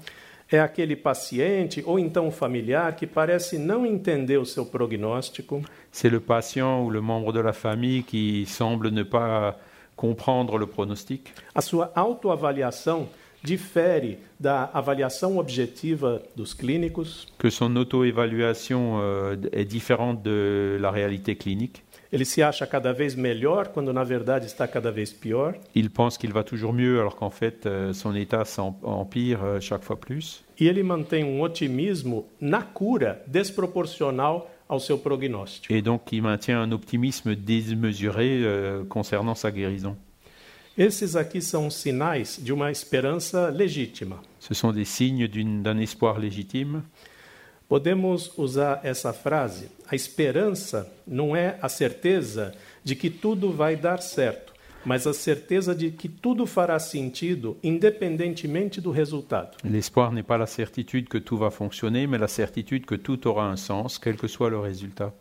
[0.51, 6.09] é aquele paciente ou então um familiar que parece não entender o seu prognóstico, c'est
[6.09, 9.57] le patient ou le membre de la famille qui semble ne pas
[9.95, 11.33] comprendre le pronostic.
[11.53, 13.09] a sua autoavaliação
[13.43, 21.35] difere da avaliação objetiva dos clínicos, que son auto-évaluation euh, est différente de la réalité
[21.35, 21.83] clinique.
[22.11, 26.17] Ele se acha cada vez melhor quando na verdade está cada vez pior, Il pense
[26.17, 29.99] qu'il va toujours mieux alors qu'en fait euh, son état s'em- empire euh, chaque fois
[29.99, 30.43] plus.
[30.59, 35.73] e ele mantém um otimismo na cura desproporcional ao seu prognóstico.
[35.73, 39.95] Et donc il maintient un optimisme démesuré euh, concernant sa guérison.
[40.77, 44.21] Esses aqui são sinais de uma esperança legítima.
[44.39, 46.83] Ce sont des signes d'un espoir légitime.
[47.67, 52.53] Podemos usar essa frase: a esperança não é a certeza
[52.83, 54.53] de que tudo vai dar certo,
[54.85, 59.57] mas a certeza de que tudo fará sentido independentemente do resultado.
[59.65, 63.51] L'espoir n'est pas la certitude que tout va fonctionner, mais la certitude que tout aura
[63.51, 65.11] un sens, quel que soit le résultat.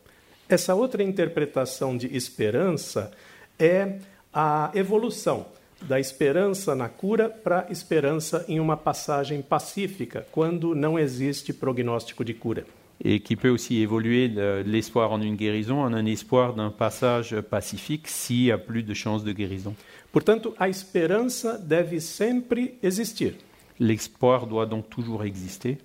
[0.49, 3.11] Essa outra interpretação de esperança
[3.59, 3.99] é
[4.33, 5.47] a evolução
[5.83, 12.35] da esperança na cura para esperança em uma passagem pacífica, quando não existe prognóstico de
[12.35, 12.64] cura.
[13.05, 17.39] Et qui peut aussi évoluer de l'espoir en une guérison en un espoir d'un passage
[17.43, 19.74] pacifique s'il n'y a plus de chances de guérison.
[20.11, 23.35] Portanto, a esperança deve sempre existir,
[23.79, 25.77] L'espoir doit donc toujours exister,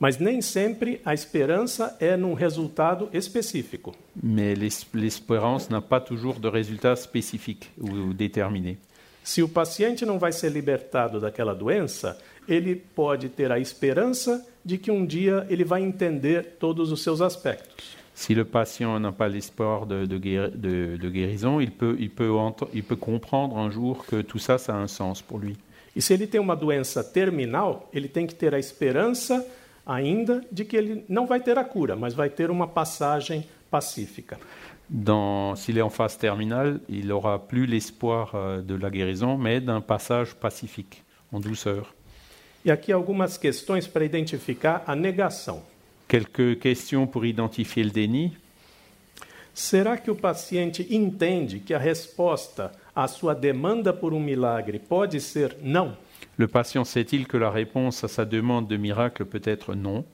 [0.00, 3.94] mas nem sempre a esperança é num resultado específico.
[4.22, 8.78] mais l'es- l'espérance n'a pas toujours de résultat spécifique ou déterminé.
[9.26, 12.16] Se o paciente não vai ser libertado daquela doença,
[12.46, 17.20] ele pode ter a esperança de que um dia ele vai entender todos os seus
[17.20, 17.96] aspectos.
[18.14, 22.30] Si le patient n'a pas l'espoir de, de de- de guérison, il peut, il, peut
[22.72, 25.56] il peut comprendre un jour que tout ça, ça a un sens pour lui.
[25.96, 29.44] E se ele tem uma doença terminal, ele tem que ter a esperança
[29.84, 34.38] ainda de que ele não vai ter a cura, mas vai ter uma passagem pacífica.
[34.88, 39.80] S'il est en phase terminale, il n'aura plus l'espoir euh, de la guérison, mais d'un
[39.80, 41.92] passage pacifique, en douceur.
[42.64, 45.62] E aqui algumas questões para identificar a negação.
[46.08, 48.36] Quelques questions pour identifier le déni.
[49.54, 55.20] Será que o paciente entende que a resposta à sua demanda por um milagre pode
[55.20, 55.96] ser não?
[56.36, 60.04] Le patient sait-il que la réponse à sa demande de miracle peut être non?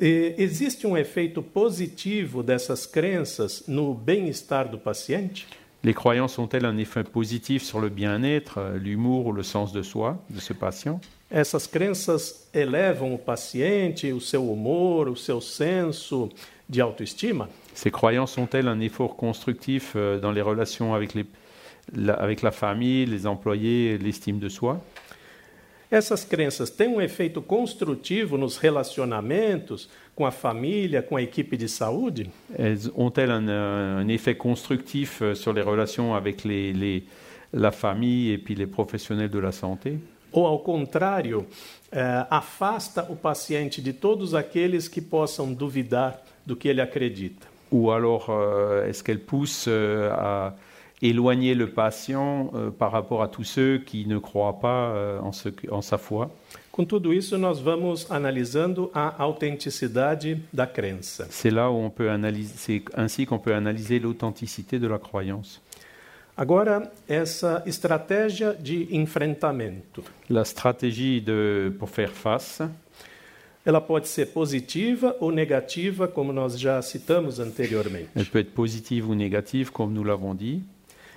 [0.00, 5.46] E existe um efeito positivo dessas crenças no bem-estar do paciente?
[5.84, 10.18] Les croyances ont-elles un effet positif sur le bien-être, l'humour ou le sens de soi
[10.30, 10.98] de ce patient?
[11.30, 16.30] Essas crenças elevam o paciente, o seu humor, o seu senso
[16.68, 17.48] de autoestima?
[17.74, 21.26] Ces croyances ont-elles un effort constructif euh, dans les relations avec, les-
[21.94, 24.80] la, avec la famille, les employés, l'estime de soi?
[25.94, 31.68] Essas crenças têm um efeito construtivo nos relacionamentos com a família, com a equipe de
[31.68, 32.28] saúde?
[32.58, 37.04] Elles ont-elles un, euh, un effet constructif euh, sur les relations avec les, les-
[37.52, 39.98] la famille et puis les professionnels de la santé
[40.32, 41.46] Ou, ao contrário,
[41.92, 47.46] eh, afasta o paciente de todos aqueles que possam duvidar do que ele acredita?
[47.70, 50.54] Ou alors euh, est-ce qu'elles poussent euh, à
[51.02, 55.32] éloigner le patient euh, par rapport à tous ceux qui ne croient pas euh, en,
[55.32, 56.30] ce en sa foi
[56.72, 61.24] Com tudo isso, nós vamos analisando a autenticidade da crença.
[61.30, 65.60] C'est là où on peut analyser, c'est ainsi qu'on peut analyser l'authenticité de la croyance.
[66.36, 70.02] Agora, essa estratégia de enfrentamento.
[70.28, 72.60] La stratégie de, pour faire face,
[73.64, 78.08] Ela pode ser positiva ou negativa, como nós já citamos anteriormente.
[78.16, 80.62] elle peut être positive ou négative, comme nous l'avons dit.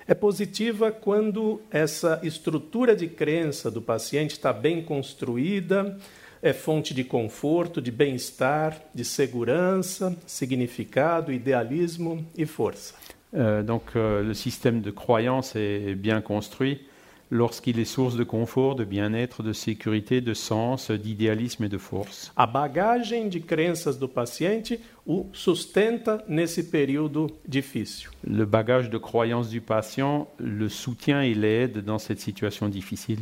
[0.08, 5.98] É positiva quando essa estrutura de crença do paciente está bem construída,
[6.40, 12.94] é fonte de conforto, de bem-estar, de segurança, significado, idealismo e força.
[13.34, 16.87] Euh, donc euh, le système de croyance est bien construit
[17.30, 22.32] lorsqu'il est source de confort, de bien-être, de sécurité, de sens, d'idéalisme et de force.
[22.36, 28.10] A bagagem de crenças do paciente o sustenta nesse período difícil.
[28.24, 33.20] Le bagage de croyance du patient le soutient et l'aide dans cette situation difficile.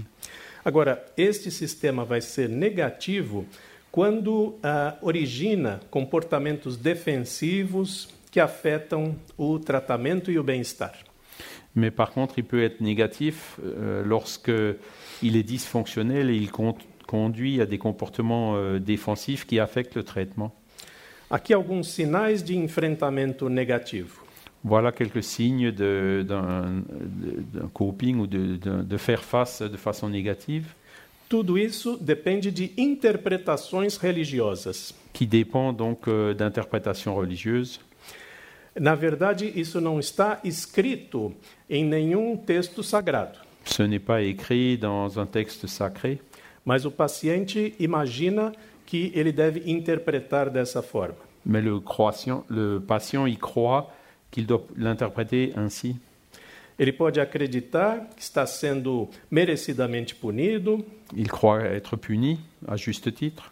[0.64, 3.46] Agora, este sistema vai ser negativo
[3.92, 10.98] quando ah, origina comportamentos defensivos que afetam o tratamento e o bem-estar.
[11.76, 14.50] Mais par contre, il peut être négatif euh, lorsque
[15.22, 16.74] il est dysfonctionnel et il con-
[17.06, 20.54] conduit à des comportements euh, défensifs qui affectent le traitement.
[21.30, 24.22] Aqui alguns sinais de enfrentamento negativo.
[24.64, 26.82] Voilà quelques signes d'un
[27.74, 30.64] coping ou de, de- de faire face de façon négative
[31.28, 34.94] Tudo isso depende de interpretações religiosas.
[35.12, 37.80] qui dépend donc euh, d'interprétations religieuses.
[38.78, 41.32] Na verdade, isso não está escrito
[41.68, 46.20] em nenhum texto sagrado, Ce n'est pas écrit dans un texte sacré,
[46.64, 48.52] mas o paciente imagina
[48.86, 51.16] que ele deve interpretar dessa forma.
[51.44, 53.90] mais le, croissant- le patient y croit
[54.30, 55.96] qu'il doit l'interpréter ainsi.
[56.78, 60.84] Ele pode acreditar que está sendo merecidamente punido,
[61.16, 63.50] Il croit être puni à juste titre.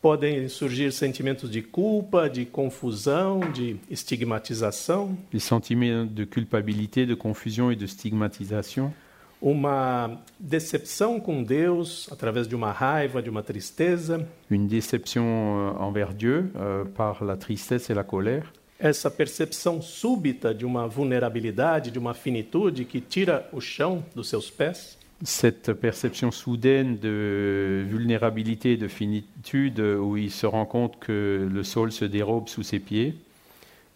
[0.00, 7.72] Podem surgir sentimentos de culpa, de confusão, de estigmatização, Les sentiments de culpabilité, de confusion
[7.72, 8.92] et de stigmatisation,
[9.40, 16.14] uma decepção com Deus através de uma raiva, de uma tristeza, une déception euh, envers
[16.14, 21.98] Dieu euh, par la tristesse et la colère, essa percepção súbita de uma vulnerabilidade, de
[21.98, 24.97] uma finitude que tira o chão dos seus pés.
[25.24, 31.62] Cette perception soudaine de vulnérabilité et de finitude où il se rend compte que le
[31.64, 33.14] sol se dérobe sous ses pieds.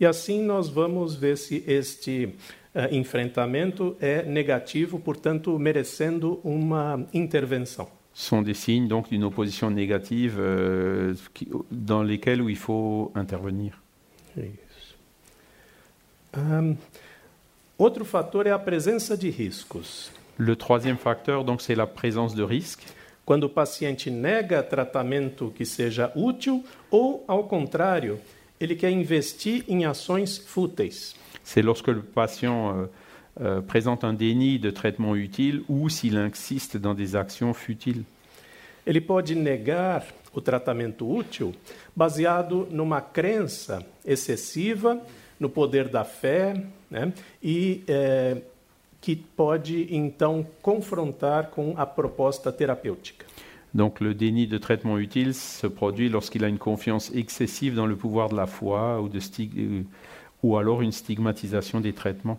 [0.01, 2.31] E assim nós vamos ver se este
[2.75, 7.87] eh, enfrentamento é negativo, portanto, merecendo uma intervenção.
[8.15, 13.81] sont des signes donc d'une opposition négative euh, qui- dans lesquels où il faut intervenir.
[14.37, 14.97] Isso.
[16.33, 16.77] Ahn,
[17.79, 20.11] outro fator é a presença de riscos.
[20.43, 22.83] Le troisième facteur donc c'est la présence de risques.
[23.25, 28.19] Quando o paciente nega tratamento que seja útil ou, ao contrário,
[28.61, 31.15] ele quer investir em ações fúteis.
[31.45, 32.87] C'est lorsque le patient euh,
[33.41, 38.03] euh, présente un déni de traitement utile ou s'il insiste dans des actions futiles.
[38.85, 40.03] Ele pode negar
[40.35, 41.53] o tratamento útil
[41.95, 45.01] baseado numa crença excessiva
[45.39, 46.55] no poder da fé
[46.91, 47.13] né?
[47.41, 48.43] e eh,
[49.03, 53.27] que pode então confrontar com a proposta terapêutica.
[53.75, 57.97] Donc le déni de traitement utile se produit lorsqu'il a une confiance excessive dans le
[57.97, 59.83] pouvoir de la foi ou, de stig- euh,
[60.43, 62.39] ou alors une stigmatisation des traitements.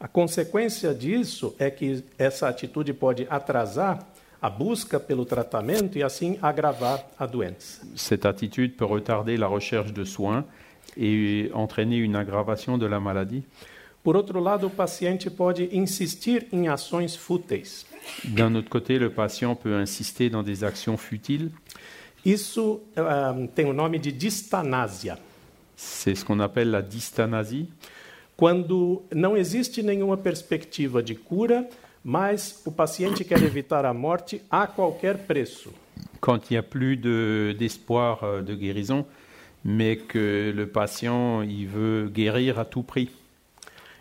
[0.00, 4.00] A consequência disso é que essa atitude pode atrasar
[4.40, 7.80] a busca pelo tratamento e assim agravar a doença.
[7.94, 10.44] Cette attitude peut retarder la recherche de soins
[10.96, 13.44] et entraîner une aggravation de la maladie.
[14.02, 17.86] Por outro lado, o paciente pode insistir em ações fúteis.
[18.24, 21.50] D'un autre côté, le patient peut insister dans des actions futiles.
[22.24, 25.18] Isso ah, tem o nome de distanásia.
[25.76, 27.68] C'est ce qu'on appelle la dystanasie.
[28.36, 31.68] Quando não existe nenhuma perspectiva de cura,
[32.04, 35.72] mas o paciente quer evitar a morte a qualquer preço.
[36.20, 39.04] Quand il n'y a plus de- d'espoir euh, de guérison,
[39.64, 43.10] mais que le patient il veut guérir à tout prix.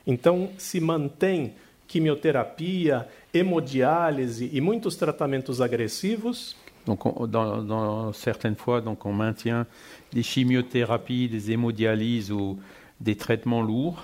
[0.05, 1.53] Então, se mantém
[1.87, 9.67] quimioterapia, hemodiálise e muitos tratamentos agressivos, Donc, on- dans, dans certaines fois, donc, on maintient
[10.11, 12.57] des chimiothérapies, des hémodialyses ou
[12.99, 14.03] des traitements lourds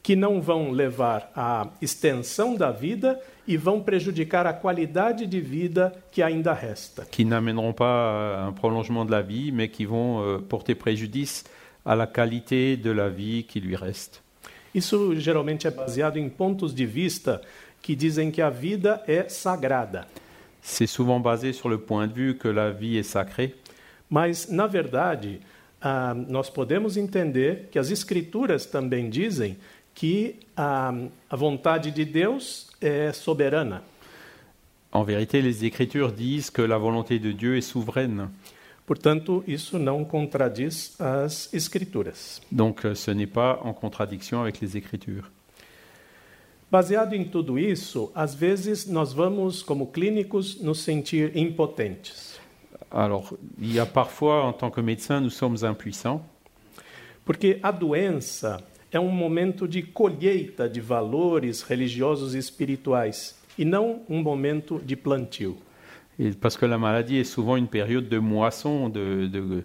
[0.00, 5.92] que não vão levar à extensão da vida e vão prejudicar a qualidade de vida
[6.12, 7.04] que ainda resta.
[7.10, 11.42] qui n'amèneront pas un prolongement de la vie, mais qui vont euh, porter préjudice
[11.84, 14.22] à la qualité de la vie qui lui reste.
[14.74, 17.42] Isso geralmente é baseado em pontos de vista
[17.80, 20.06] que dizem que a vida é sagrada.
[20.62, 23.54] C'est souvent basé sur le point de vue que la vie est sacrée,
[24.12, 25.40] Mas, na verdade,
[25.80, 29.56] ah, nós podemos entender que as Escrituras também dizem
[29.94, 30.92] que ah,
[31.30, 33.82] a vontade de Deus é soberana.
[34.92, 38.28] En vérité, les Écritures disent que la volonté de Dieu est souveraine.
[38.86, 42.40] Portanto, isso não contradiz as Escrituras.
[42.50, 45.30] Donc euh, ce n'est pas en contradiction avec les Écritures.
[46.70, 52.40] Baseado em tudo isso, às vezes nós vamos, como clínicos, nos sentir impotentes.
[52.90, 56.22] Alors, il y a parfois, en tant que médecin, nous sommes impuissants,
[57.24, 64.02] Porque a doença é um momento de colheita de valores religiosos e espirituais, e não
[64.08, 65.56] um momento de plantio.
[66.18, 69.64] Et parce que la maladie est souvent une période de moisson, de, de,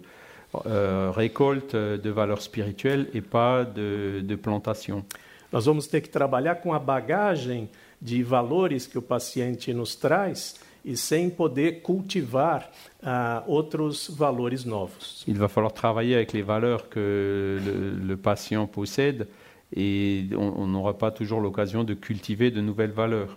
[0.66, 5.04] euh, récolte de valeurs spirituelles et pas de, de plantation.
[5.52, 7.70] Nós vamos ter que trabalhar com a bagagem
[8.00, 12.70] de valores que o paciente nos traz e sem poder cultivar
[13.02, 15.24] ah, outros valores novos.
[15.26, 19.26] Il va falloir travailler avec les valeurs que le, le patient possède
[19.74, 23.36] et on n'aura pas toujours l'occasion de cultiver de nouvelles valeurs.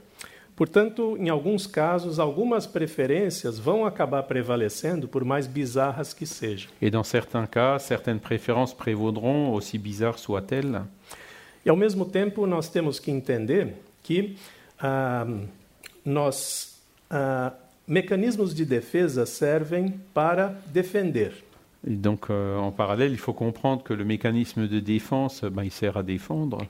[0.61, 6.69] Portanto, em alguns casos, algumas preferências vão acabar prevalecendo, por mais bizarras que sejam.
[6.79, 10.83] Et dans certains cas, certaines préférences prévaudront, aussi bizarres soient-elles.
[11.65, 14.35] E, ao mesmo tempo, nós temos que entender que
[14.79, 15.25] ah,
[16.05, 17.53] nós, ah,
[17.87, 21.43] mecanismos de defesa servem para defender.
[21.87, 25.71] Et donc, euh, en parallèle, il faut comprendre que le mécanisme de défense, ben, il
[25.71, 26.67] sert à défendre.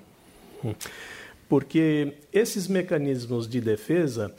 [1.52, 4.34] Porque esses mecanismos de defesa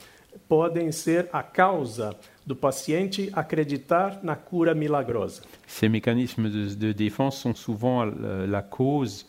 [0.49, 5.43] podem ser a causa do paciente acreditar na cura milagrosa.
[5.67, 9.27] Ces mécanismes de, de défense sont souvent euh, la cause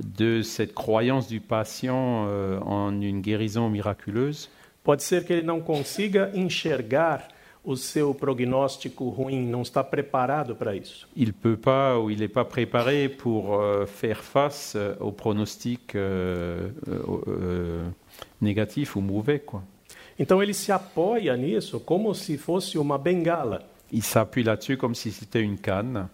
[0.00, 4.50] de cette croyance du patient euh, en une guérison miraculeuse.
[4.82, 7.28] Pode ser que ele não consiga enxergar
[7.62, 11.06] o seu prognóstico ruim, não está preparado para isso.
[11.14, 15.94] Il peut pas ou il n'est pas préparé pour euh, faire face euh, aux pronostics
[15.94, 17.88] euh, euh, euh,
[18.40, 19.40] négatifs ou mauvais.
[19.40, 19.62] Quoi.
[20.18, 23.62] Então ele se apoia nisso como se fosse uma bengala.
[23.92, 26.08] Il s'appuie là-dessus comme si c'était une canne.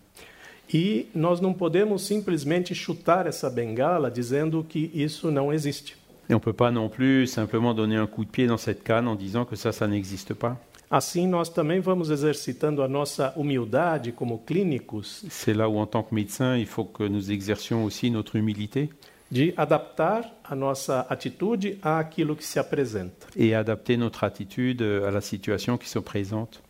[0.72, 5.96] E nós não podemos simplesmente chutar essa bengala dizendo que isso não existe.
[6.28, 9.06] Et on peut pas non plus simplement donner un coup de pied dans cette canne
[9.06, 10.58] en disant que ça, ça n'existe pas.
[10.88, 16.04] Assim, nós também vamos exercitando a nossa humildade como clínicos C'est là où, en tant
[16.04, 18.88] que médecin, il faut que nous exercions aussi notre humilité
[19.28, 23.26] de adaptar a nossa atitude àquilo que se apresenta.
[23.34, 26.60] et adapter notre attitude à la situation qui se présente.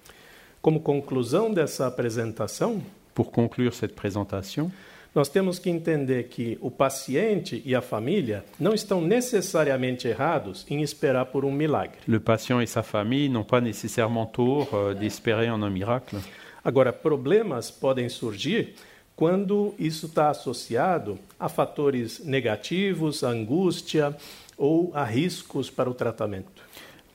[0.62, 2.80] Como conclusão dessa apresentação,
[3.14, 4.70] Pour conclure cette présentation,
[5.16, 10.82] nós temos que entender que o paciente e a família não estão necessariamente errados em
[10.82, 11.96] esperar por um milagre.
[12.06, 16.18] le patient et sa famille n'ont pas nécessairement tort euh, d'espérer en un miracle.
[16.62, 18.74] Agora, problemas podem surgir
[19.16, 24.14] quando isso está associado a fatores negativos, a angústia
[24.58, 26.62] ou a riscos para o tratamento.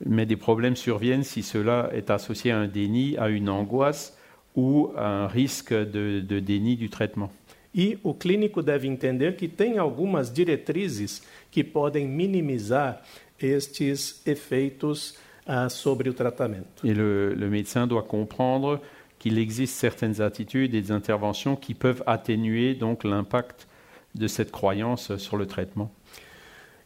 [0.03, 4.17] Mais des problèmes surviennent si cela est associé à un déni, à une angoisse
[4.55, 7.29] ou à un risque de, de déni du traitement.
[7.73, 13.01] E o clínico deve entender que tem algumas diretrizes que podem minimizar
[13.39, 15.15] estes efeitos
[15.45, 16.85] ah, sobre o tratamento.
[16.85, 18.79] Et le, le médecin doit comprendre
[19.17, 23.67] qu'il existe certaines attitudes et des interventions qui peuvent atténuer donc l'impact
[24.13, 25.89] de cette croyance sur le traitement.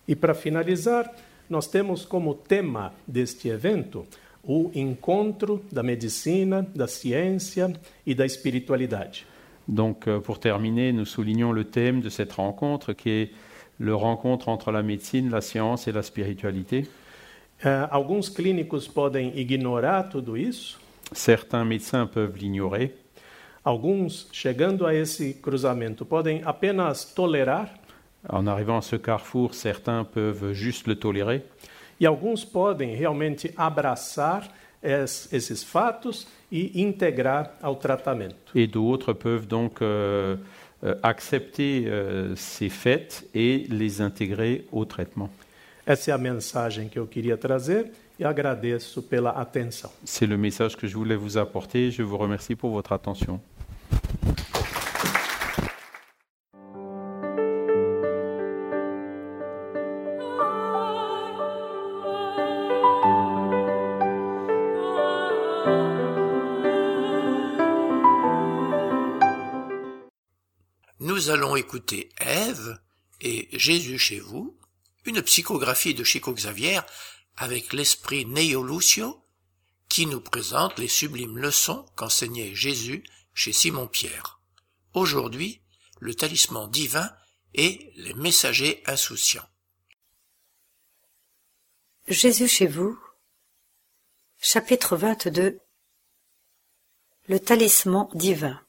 [0.07, 1.09] E para finalizar,
[1.49, 4.05] nós temos como tema deste evento
[4.43, 7.73] o encontro da medicina, da ciência
[8.05, 9.25] e da espiritualidade.
[9.67, 13.31] Donc euh, pour terminer, nous soulignons le thème de cette rencontre qui est
[13.79, 16.87] le rencontre entre la médecine, la science et la spiritualité.
[17.63, 20.77] Alguns clínicos podem ignorar tudo isso,
[21.11, 22.95] Certains médecins peuvent l'ignorer,
[23.63, 27.69] alguns, chegando a esse cruzamento, podem apenas tolerar,
[28.27, 31.43] en arrivant à ce carrefour, certains peuvent juste le tolérer,
[32.01, 34.49] e alguns podem realmente abraçar
[34.85, 38.51] esses fatos e integrar ao tratamento.
[38.53, 40.37] et d'autres peuvent donc euh,
[40.83, 45.29] euh, accepter euh, ces faits et les intégrer au traitement.
[45.85, 49.91] Essa é a mensagem que eu queria trazer e agradeço pela atenção.
[50.03, 51.91] C'est le message que je voulais vous apporter.
[51.91, 53.39] Je vous remercie pour votre attention.
[71.25, 72.79] Nous allons écouter Ève
[73.19, 74.59] et Jésus chez vous,
[75.05, 76.81] une psychographie de Chico Xavier
[77.35, 79.25] avec l'esprit Neo Lucio
[79.89, 83.03] qui nous présente les sublimes leçons qu'enseignait Jésus
[83.33, 84.39] chez Simon-Pierre.
[84.93, 85.63] Aujourd'hui,
[85.99, 87.11] le talisman divin
[87.55, 89.49] et les messagers insouciants.
[92.07, 92.99] Jésus chez vous,
[94.37, 95.59] chapitre 22
[97.29, 98.64] Le talisman divin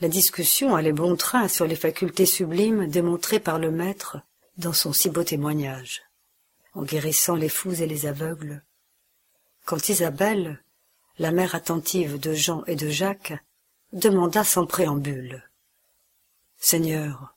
[0.00, 4.18] La discussion allait bon train sur les facultés sublimes démontrées par le Maître
[4.58, 6.02] dans son si beau témoignage,
[6.74, 8.64] en guérissant les fous et les aveugles.
[9.64, 10.62] Quand Isabelle,
[11.18, 13.34] la mère attentive de Jean et de Jacques,
[13.92, 15.48] demanda sans préambule
[16.58, 17.36] Seigneur,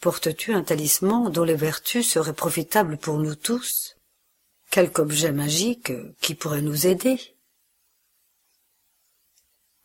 [0.00, 3.96] portes-tu un talisman dont les vertus seraient profitables pour nous tous?
[4.70, 7.33] Quelque objet magique qui pourrait nous aider?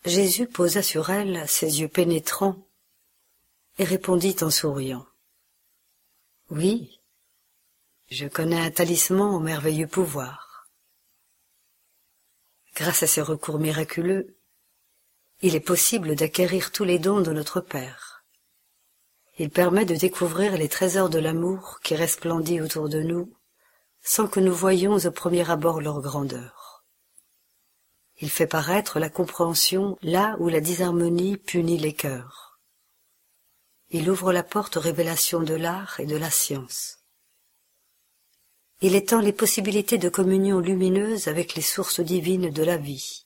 [0.06, 2.56] Jésus posa sur elle ses yeux pénétrants
[3.78, 5.06] et répondit en souriant.
[6.50, 7.02] Oui,
[8.10, 10.70] je connais un talisman au merveilleux pouvoir.
[12.76, 14.38] Grâce à ses recours miraculeux,
[15.42, 18.24] il est possible d'acquérir tous les dons de notre Père.
[19.38, 23.34] Il permet de découvrir les trésors de l'amour qui resplendit autour de nous
[24.02, 26.69] sans que nous voyions au premier abord leur grandeur.
[28.22, 32.60] Il fait paraître la compréhension là où la disharmonie punit les cœurs.
[33.92, 36.98] Il ouvre la porte aux révélations de l'art et de la science.
[38.82, 43.26] Il étend les possibilités de communion lumineuse avec les sources divines de la vie.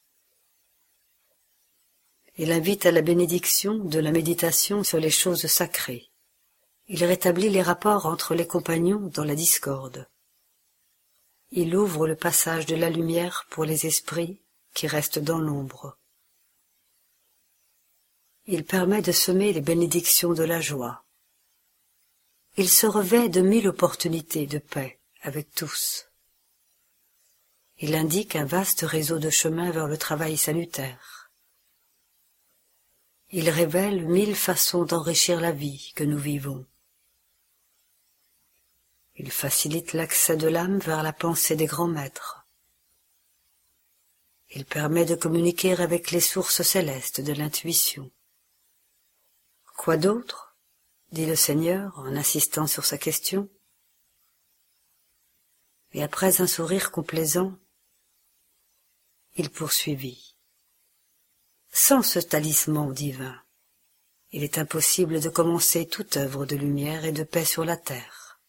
[2.38, 6.10] Il invite à la bénédiction de la méditation sur les choses sacrées.
[6.88, 10.08] Il rétablit les rapports entre les compagnons dans la discorde.
[11.52, 14.43] Il ouvre le passage de la lumière pour les esprits
[14.74, 15.98] qui restent dans l'ombre.
[18.46, 21.06] Il permet de semer les bénédictions de la joie.
[22.58, 26.10] Il se revêt de mille opportunités de paix avec tous.
[27.80, 31.32] Il indique un vaste réseau de chemins vers le travail salutaire.
[33.32, 36.68] Il révèle mille façons d'enrichir la vie que nous vivons.
[39.16, 42.43] Il facilite l'accès de l'âme vers la pensée des grands maîtres.
[44.56, 48.12] Il permet de communiquer avec les sources célestes de l'intuition.
[49.76, 50.56] Quoi d'autre?
[51.12, 53.49] dit le Seigneur en insistant sur sa question.
[55.93, 57.56] Et après un sourire complaisant,
[59.36, 60.36] il poursuivit.
[61.72, 63.39] Sans ce talisman divin,
[64.32, 68.39] il est impossible de commencer toute œuvre de lumière et de paix sur la terre.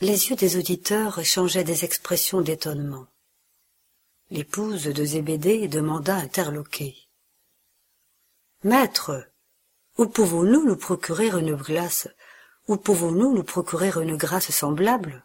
[0.00, 3.06] Les yeux des auditeurs échangeaient des expressions d'étonnement.
[4.30, 6.96] L'épouse de Zébédée demanda interloquée.
[8.64, 9.30] Maître,
[9.98, 12.08] où pouvons-nous nous procurer une glace?
[12.66, 15.24] Où pouvons-nous nous procurer une grâce semblable?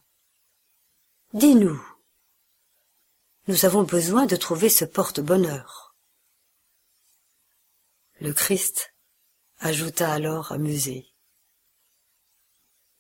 [1.34, 1.82] Dis-nous.
[3.48, 5.96] Nous avons besoin de trouver ce porte-bonheur.
[8.20, 8.94] Le Christ
[9.58, 11.08] ajouta alors amusé.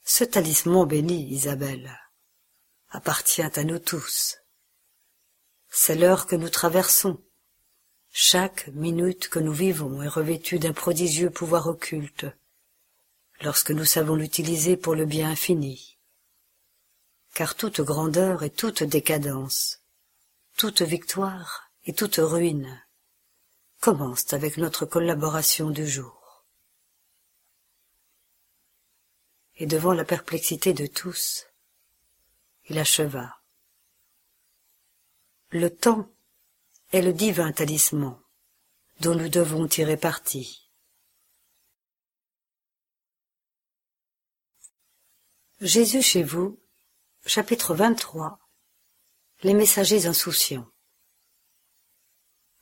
[0.03, 1.95] Ce talisman béni, Isabelle,
[2.89, 4.40] appartient à nous tous.
[5.73, 7.17] C'est l'heure que nous traversons.
[8.11, 12.25] Chaque minute que nous vivons est revêtue d'un prodigieux pouvoir occulte,
[13.39, 15.97] lorsque nous savons l'utiliser pour le bien infini.
[17.33, 19.79] Car toute grandeur et toute décadence,
[20.57, 22.83] toute victoire et toute ruine
[23.79, 26.45] commencent avec notre collaboration du jour.
[29.55, 31.45] Et devant la perplexité de tous,
[32.65, 33.40] il acheva.
[35.53, 36.07] Le temps
[36.93, 38.17] est le divin talisman
[39.01, 40.69] dont nous devons tirer parti.
[45.59, 46.57] Jésus chez vous,
[47.25, 48.39] chapitre 23
[49.43, 50.71] Les messagers insouciants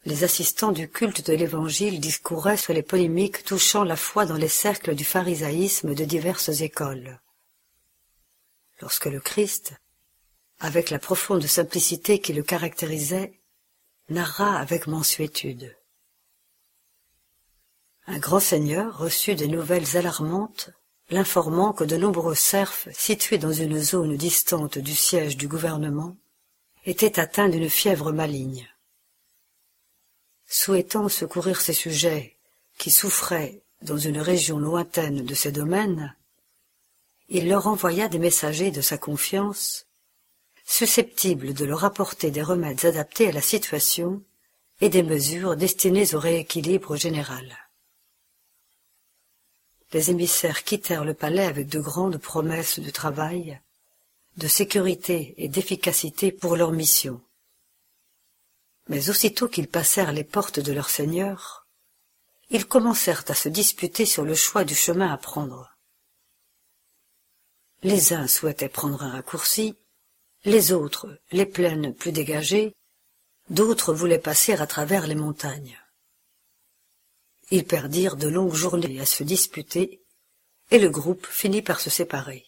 [0.06, 4.48] Les assistants du culte de l'Évangile discouraient sur les polémiques touchant la foi dans les
[4.48, 7.22] cercles du pharisaïsme de diverses écoles.
[8.82, 9.76] Lorsque le Christ,
[10.60, 13.40] avec la profonde simplicité qui le caractérisait,
[14.10, 15.76] narra avec mansuétude.
[18.08, 20.72] Un grand seigneur reçut des nouvelles alarmantes
[21.10, 26.18] l'informant que de nombreux serfs situés dans une zone distante du siège du gouvernement
[26.86, 28.68] étaient atteints d'une fièvre maligne.
[30.46, 32.38] Souhaitant secourir ces sujets
[32.78, 36.16] qui souffraient dans une région lointaine de ses domaines,
[37.28, 39.86] il leur envoya des messagers de sa confiance
[40.70, 44.24] susceptibles de leur apporter des remèdes adaptés à la situation
[44.82, 47.58] et des mesures destinées au rééquilibre général.
[49.92, 53.60] Les émissaires quittèrent le palais avec de grandes promesses de travail,
[54.38, 57.20] de sécurité et d'efficacité pour leur mission.
[58.90, 61.68] Mais aussitôt qu'ils passèrent les portes de leur seigneur,
[62.52, 65.76] ils commencèrent à se disputer sur le choix du chemin à prendre.
[67.82, 69.76] Les uns souhaitaient prendre un raccourci,
[70.46, 72.76] les autres les plaines plus dégagées,
[73.50, 75.78] d'autres voulaient passer à travers les montagnes.
[77.52, 80.02] Ils perdirent de longues journées à se disputer,
[80.72, 82.46] et le groupe finit par se séparer.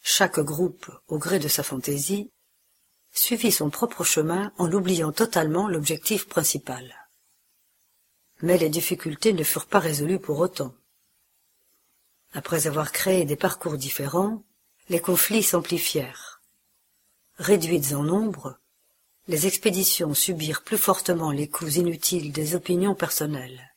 [0.00, 2.30] Chaque groupe, au gré de sa fantaisie,
[3.12, 6.94] suivit son propre chemin en oubliant totalement l'objectif principal.
[8.40, 10.74] Mais les difficultés ne furent pas résolues pour autant.
[12.32, 14.42] Après avoir créé des parcours différents,
[14.88, 16.40] les conflits s'amplifièrent.
[17.38, 18.58] Réduites en nombre,
[19.28, 23.72] les expéditions subirent plus fortement les coups inutiles des opinions personnelles.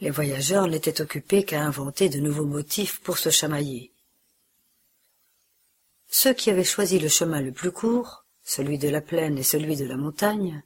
[0.00, 3.92] Les voyageurs n'étaient occupés qu'à inventer de nouveaux motifs pour se chamailler.
[6.08, 9.76] Ceux qui avaient choisi le chemin le plus court, celui de la plaine et celui
[9.76, 10.62] de la montagne,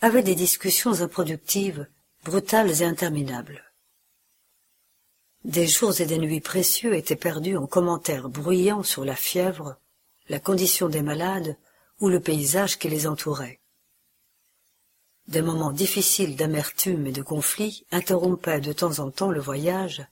[0.00, 1.86] avaient des discussions improductives,
[2.24, 3.71] brutales et interminables.
[5.44, 9.76] Des jours et des nuits précieux étaient perdus en commentaires bruyants sur la fièvre,
[10.28, 11.56] la condition des malades
[11.98, 13.60] ou le paysage qui les entourait.
[15.26, 20.04] Des moments difficiles d'amertume et de conflit interrompaient de temps en temps le voyage,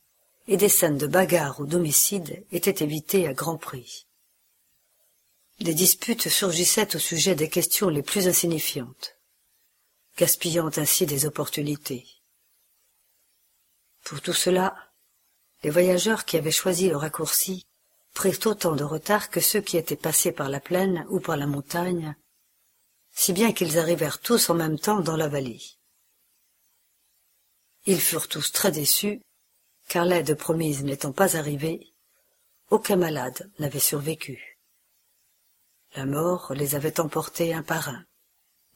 [0.48, 4.06] et des scènes de bagarre ou d'homicide étaient évitées à grand prix.
[5.60, 9.16] Des disputes surgissaient au sujet des questions les plus insignifiantes,
[10.16, 12.04] gaspillant ainsi des opportunités.
[14.02, 14.89] Pour tout cela,
[15.62, 17.66] les voyageurs qui avaient choisi le raccourci
[18.14, 21.46] prirent autant de retard que ceux qui étaient passés par la plaine ou par la
[21.46, 22.14] montagne,
[23.12, 25.61] si bien qu'ils arrivèrent tous en même temps dans la vallée.
[27.86, 29.20] Ils furent tous très déçus,
[29.88, 31.92] car l'aide promise n'étant pas arrivée,
[32.70, 34.58] aucun malade n'avait survécu.
[35.96, 38.04] La mort les avait emportés un par un,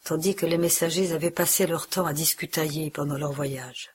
[0.02, 3.93] tandis que les messagers avaient passé leur temps à discutailler pendant leur voyage.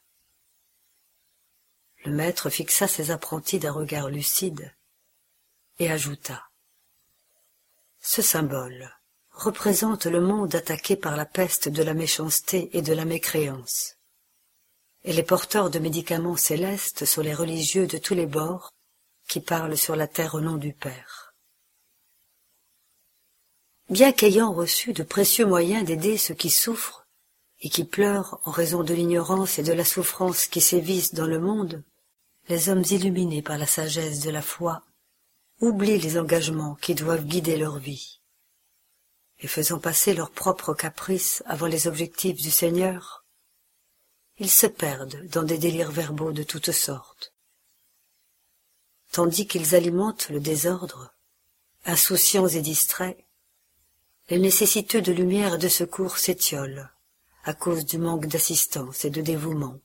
[2.05, 4.73] Le maître fixa ses apprentis d'un regard lucide
[5.79, 6.49] et ajouta
[7.99, 8.89] Ce symbole
[9.31, 13.95] représente le monde attaqué par la peste de la méchanceté et de la mécréance.
[15.03, 18.73] Et les porteurs de médicaments célestes sont les religieux de tous les bords
[19.27, 21.33] qui parlent sur la terre au nom du Père.
[23.89, 27.07] Bien qu'ayant reçu de précieux moyens d'aider ceux qui souffrent
[27.61, 31.39] et qui pleurent en raison de l'ignorance et de la souffrance qui sévissent dans le
[31.39, 31.83] monde,
[32.49, 34.83] les hommes illuminés par la sagesse de la foi
[35.61, 38.19] oublient les engagements qui doivent guider leur vie.
[39.39, 43.23] Et faisant passer leurs propres caprices avant les objectifs du Seigneur,
[44.37, 47.33] ils se perdent dans des délires verbaux de toutes sortes
[49.11, 51.13] tandis qu'ils alimentent le désordre,
[51.85, 53.17] insouciants et distraits,
[54.29, 56.89] les nécessiteux de lumière et de secours s'étiolent
[57.43, 59.79] à cause du manque d'assistance et de dévouement.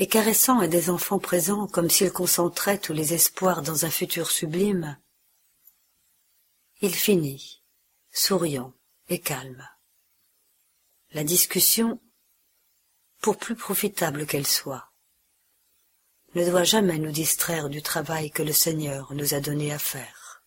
[0.00, 4.30] Et caressant à des enfants présents comme s'ils concentraient tous les espoirs dans un futur
[4.30, 4.96] sublime,
[6.80, 7.64] il finit,
[8.12, 8.72] souriant
[9.08, 9.68] et calme.
[11.10, 12.00] La discussion,
[13.20, 14.92] pour plus profitable qu'elle soit,
[16.36, 20.44] ne doit jamais nous distraire du travail que le Seigneur nous a donné à faire.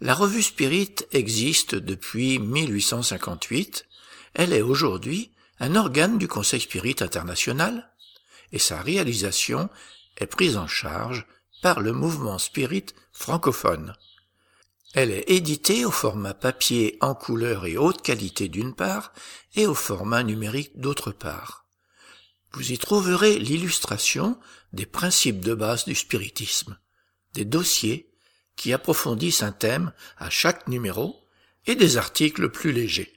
[0.00, 3.86] La revue Spirit existe depuis 1858.
[4.34, 7.90] Elle est aujourd'hui un organe du Conseil Spirit international
[8.52, 9.68] et sa réalisation
[10.18, 11.26] est prise en charge
[11.62, 13.94] par le mouvement Spirit francophone.
[14.94, 19.12] Elle est éditée au format papier en couleur et haute qualité d'une part
[19.54, 21.66] et au format numérique d'autre part.
[22.52, 24.38] Vous y trouverez l'illustration
[24.72, 26.78] des principes de base du spiritisme,
[27.34, 28.10] des dossiers
[28.56, 31.26] qui approfondissent un thème à chaque numéro
[31.66, 33.12] et des articles plus légers.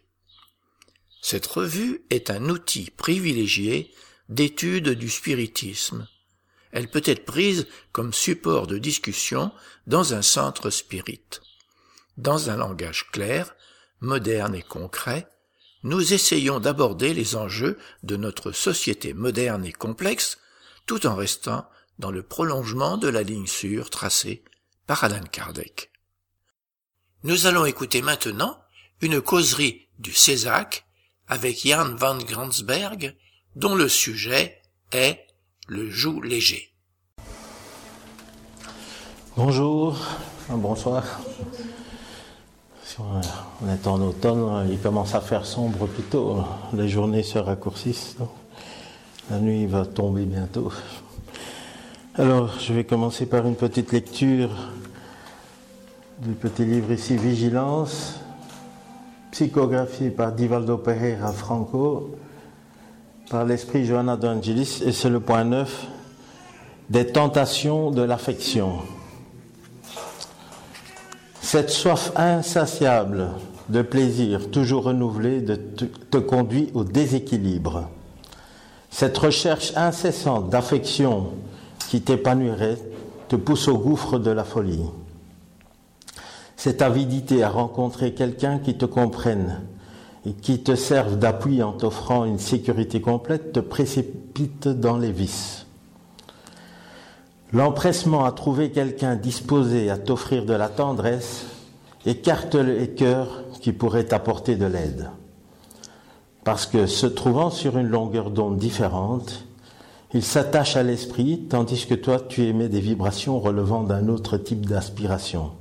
[1.22, 3.94] Cette revue est un outil privilégié
[4.30, 6.08] d'étude du spiritisme.
[6.72, 9.52] Elle peut être prise comme support de discussion
[9.88, 11.42] dans un centre spirit.
[12.18, 13.56] Dans un langage clair,
[14.02, 15.28] moderne et concret,
[15.84, 20.38] nous essayons d'aborder les enjeux de notre société moderne et complexe
[20.86, 24.44] tout en restant dans le prolongement de la ligne sûre tracée
[24.88, 25.92] par Alan Kardec.
[27.24, 28.62] Nous allons écouter maintenant
[29.02, 30.86] une causerie du Césac
[31.30, 33.16] avec Jan van Gransberg
[33.56, 34.62] dont le sujet
[34.92, 35.20] est
[35.68, 36.74] le joug léger.
[39.38, 39.98] Bonjour,
[40.50, 41.06] bonsoir
[43.62, 46.44] on est en automne, il commence à faire sombre plutôt.
[46.74, 48.18] Les journées se raccourcissent.
[49.30, 50.72] La nuit va tomber bientôt.
[52.16, 54.50] Alors, je vais commencer par une petite lecture
[56.20, 58.16] du petit livre ici, Vigilance,
[59.32, 62.16] psychographie par Divaldo Pereira Franco,
[63.30, 65.88] par l'esprit Johanna d'Angelis, et c'est le point 9,
[66.90, 68.80] des tentations de l'affection.
[71.42, 73.30] Cette soif insatiable
[73.70, 77.90] de plaisir toujours renouvelé te conduit au déséquilibre.
[78.90, 81.28] Cette recherche incessante d'affection
[81.90, 82.78] qui t'épanouirait
[83.28, 84.86] te pousse au gouffre de la folie.
[86.60, 89.62] Cette avidité à rencontrer quelqu'un qui te comprenne
[90.26, 95.68] et qui te serve d'appui en t'offrant une sécurité complète te précipite dans les vices.
[97.54, 101.46] L'empressement à trouver quelqu'un disposé à t'offrir de la tendresse
[102.06, 105.12] écarte les cœurs qui pourraient t'apporter de l'aide.
[106.44, 109.46] Parce que se trouvant sur une longueur d'onde différente,
[110.14, 114.66] il s'attache à l'esprit, tandis que toi tu émets des vibrations relevant d'un autre type
[114.66, 115.52] d'aspiration.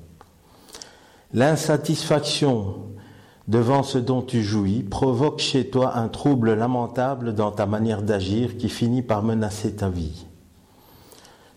[1.34, 2.76] L'insatisfaction
[3.48, 8.56] devant ce dont tu jouis provoque chez toi un trouble lamentable dans ta manière d'agir
[8.56, 10.26] qui finit par menacer ta vie.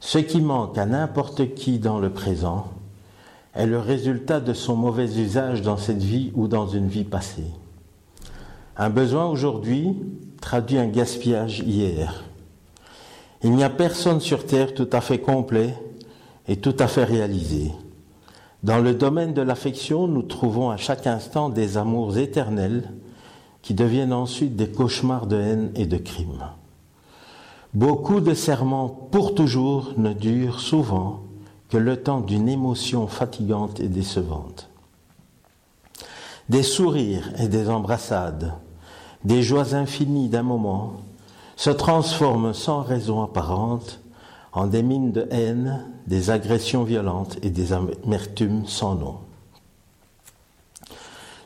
[0.02, 2.68] Ce qui manque à n'importe qui dans le présent
[3.54, 7.52] est le résultat de son mauvais usage dans cette vie ou dans une vie passée.
[8.78, 9.96] Un besoin aujourd'hui
[10.42, 12.24] traduit un gaspillage hier.
[13.44, 15.76] Il n'y a personne sur Terre tout à fait complet
[16.48, 17.72] et tout à fait réalisé.
[18.64, 22.92] Dans le domaine de l'affection, nous trouvons à chaque instant des amours éternels
[23.64, 26.46] qui deviennent ensuite des cauchemars de haine et de crime.
[27.74, 31.22] Beaucoup de serments pour toujours ne durent souvent
[31.70, 34.70] que le temps d'une émotion fatigante et décevante.
[36.50, 38.54] Des sourires et des embrassades,
[39.24, 40.94] des joies infinies d'un moment,
[41.56, 44.02] se transforment sans raison apparente
[44.54, 49.18] en des mines de haine, des agressions violentes et des amertumes sans nom.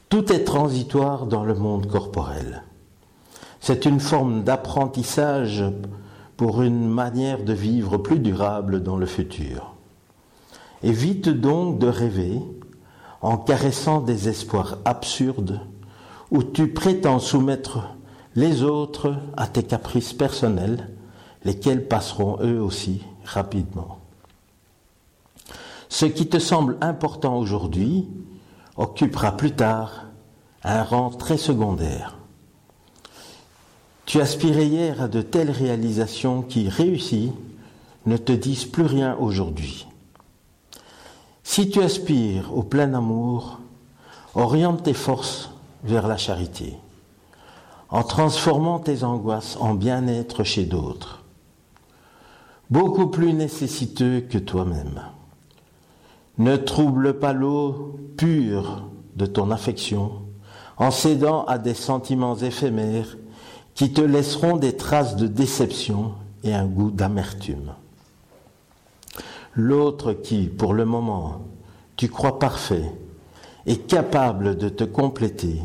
[0.10, 2.64] Tout est transitoire dans le monde corporel.
[3.60, 5.64] C'est une forme d'apprentissage
[6.38, 9.74] pour une manière de vivre plus durable dans le futur.
[10.84, 12.40] Évite donc de rêver
[13.22, 15.62] en caressant des espoirs absurdes
[16.32, 17.80] où tu prétends soumettre
[18.36, 20.90] les autres à tes caprices personnels,
[21.44, 24.00] lesquels passeront eux aussi rapidement.
[25.98, 28.06] Ce qui te semble important aujourd'hui
[28.76, 30.08] occupera plus tard
[30.62, 32.18] un rang très secondaire.
[34.06, 37.32] Tu aspirais hier à de telles réalisations qui, réussies,
[38.06, 39.88] ne te disent plus rien aujourd'hui.
[41.46, 43.62] Si tu aspires au plein amour,
[44.34, 45.50] oriente tes forces
[45.86, 46.74] vers la charité,
[47.88, 51.24] en transformant tes angoisses en bien-être chez d'autres,
[52.70, 55.00] beaucoup plus nécessiteux que toi-même.
[56.38, 60.12] Ne trouble pas l'eau pure de ton affection
[60.78, 63.18] en cédant à des sentiments éphémères
[63.74, 66.14] qui te laisseront des traces de déception
[66.44, 67.74] et un goût d'amertume.
[69.54, 71.42] L'autre qui, pour le moment,
[71.96, 72.92] tu crois parfait,
[73.66, 75.62] est capable de te compléter,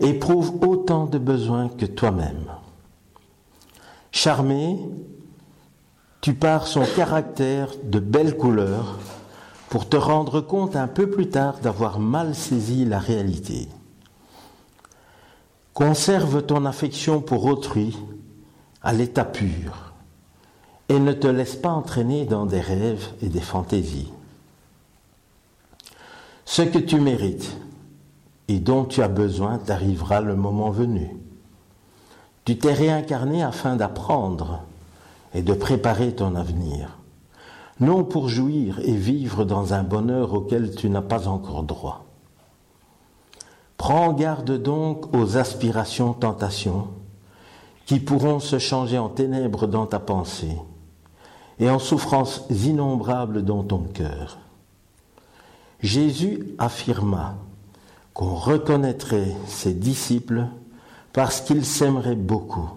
[0.00, 2.46] éprouve autant de besoins que toi-même.
[4.10, 4.78] Charmé,
[6.22, 8.98] tu pars son caractère de belle couleur
[9.68, 13.68] pour te rendre compte un peu plus tard d'avoir mal saisi la réalité.
[15.74, 17.96] Conserve ton affection pour autrui
[18.82, 19.92] à l'état pur
[20.88, 24.12] et ne te laisse pas entraîner dans des rêves et des fantaisies.
[26.44, 27.56] Ce que tu mérites
[28.48, 31.14] et dont tu as besoin t'arrivera le moment venu.
[32.46, 34.62] Tu t'es réincarné afin d'apprendre
[35.34, 36.97] et de préparer ton avenir,
[37.80, 42.04] non pour jouir et vivre dans un bonheur auquel tu n'as pas encore droit.
[43.76, 46.88] Prends garde donc aux aspirations, tentations,
[47.86, 50.58] qui pourront se changer en ténèbres dans ta pensée
[51.60, 54.38] et en souffrances innombrables dans ton cœur.
[55.80, 57.36] Jésus affirma
[58.12, 60.46] qu'on reconnaîtrait ses disciples
[61.12, 62.68] parce qu'ils s'aimeraient beaucoup,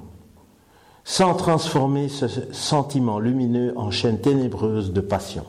[1.03, 5.45] sans transformer ce sentiment lumineux en chaîne ténébreuse de passion.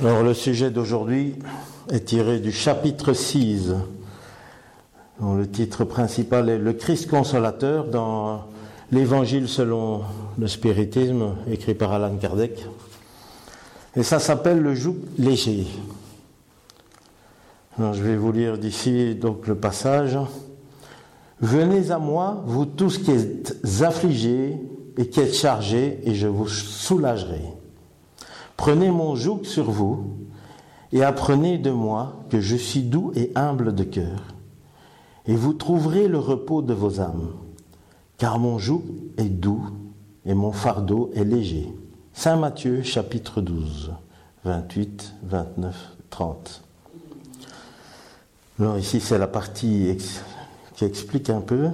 [0.00, 1.36] Alors le sujet d'aujourd'hui
[1.88, 3.72] est tiré du chapitre 6,
[5.20, 8.46] dont le titre principal est Le Christ consolateur dans
[8.90, 10.02] l'Évangile selon
[10.38, 12.66] le spiritisme, écrit par Alan Kardec.
[13.94, 15.66] Et ça s'appelle le joug léger.
[17.78, 20.18] Je vais vous lire d'ici donc le passage.
[21.40, 24.60] Venez à moi, vous tous qui êtes affligés
[24.98, 27.42] et qui êtes chargés, et je vous soulagerai.
[28.58, 30.04] Prenez mon joug sur vous
[30.92, 34.34] et apprenez de moi que je suis doux et humble de cœur,
[35.26, 37.30] et vous trouverez le repos de vos âmes,
[38.18, 38.84] car mon joug
[39.16, 39.64] est doux
[40.26, 41.72] et mon fardeau est léger.
[42.12, 43.94] Saint Matthieu chapitre 12,
[44.44, 46.62] 28, 29, 30.
[48.62, 49.98] Alors ici c'est la partie
[50.76, 51.70] qui explique un peu.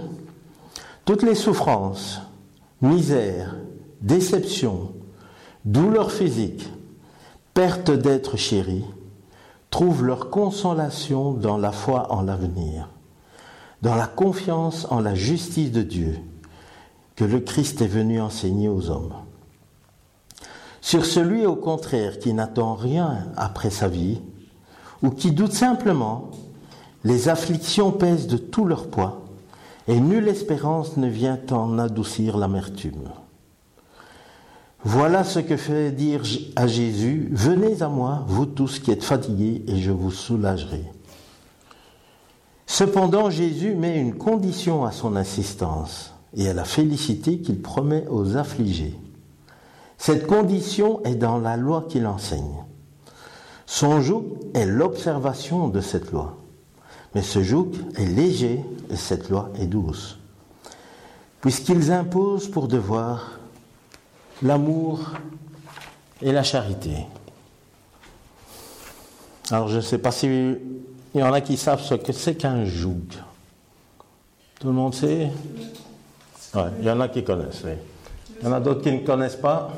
[1.04, 2.22] Toutes les souffrances,
[2.80, 3.54] misères,
[4.00, 4.92] déceptions,
[5.66, 6.66] douleurs physiques,
[7.52, 8.86] perte d'être chéri,
[9.68, 12.88] trouvent leur consolation dans la foi en l'avenir,
[13.82, 16.18] dans la confiance en la justice de Dieu
[17.16, 19.12] que le Christ est venu enseigner aux hommes.
[20.80, 24.22] Sur celui au contraire qui n'attend rien après sa vie,
[25.02, 26.30] ou qui doute simplement,
[27.08, 29.22] les afflictions pèsent de tout leur poids,
[29.86, 33.08] et nulle espérance ne vient en adoucir l'amertume.
[34.84, 36.20] Voilà ce que fait dire
[36.54, 40.84] à Jésus, venez à moi, vous tous qui êtes fatigués, et je vous soulagerai.
[42.66, 48.36] Cependant, Jésus met une condition à son assistance et à la félicité qu'il promet aux
[48.36, 48.98] affligés.
[49.96, 52.66] Cette condition est dans la loi qu'il enseigne.
[53.64, 56.36] Son joug est l'observation de cette loi.
[57.14, 60.18] Mais ce joug est léger et cette loi est douce.
[61.40, 63.38] Puisqu'ils imposent pour devoir
[64.42, 65.00] l'amour
[66.20, 67.06] et la charité.
[69.50, 70.60] Alors je ne sais pas s'il
[71.14, 73.06] y en a qui savent ce que c'est qu'un joug.
[74.60, 75.30] Tout le monde sait?
[76.54, 77.62] Oui, il y en a qui connaissent.
[78.40, 79.70] Il y en a d'autres qui ne connaissent pas.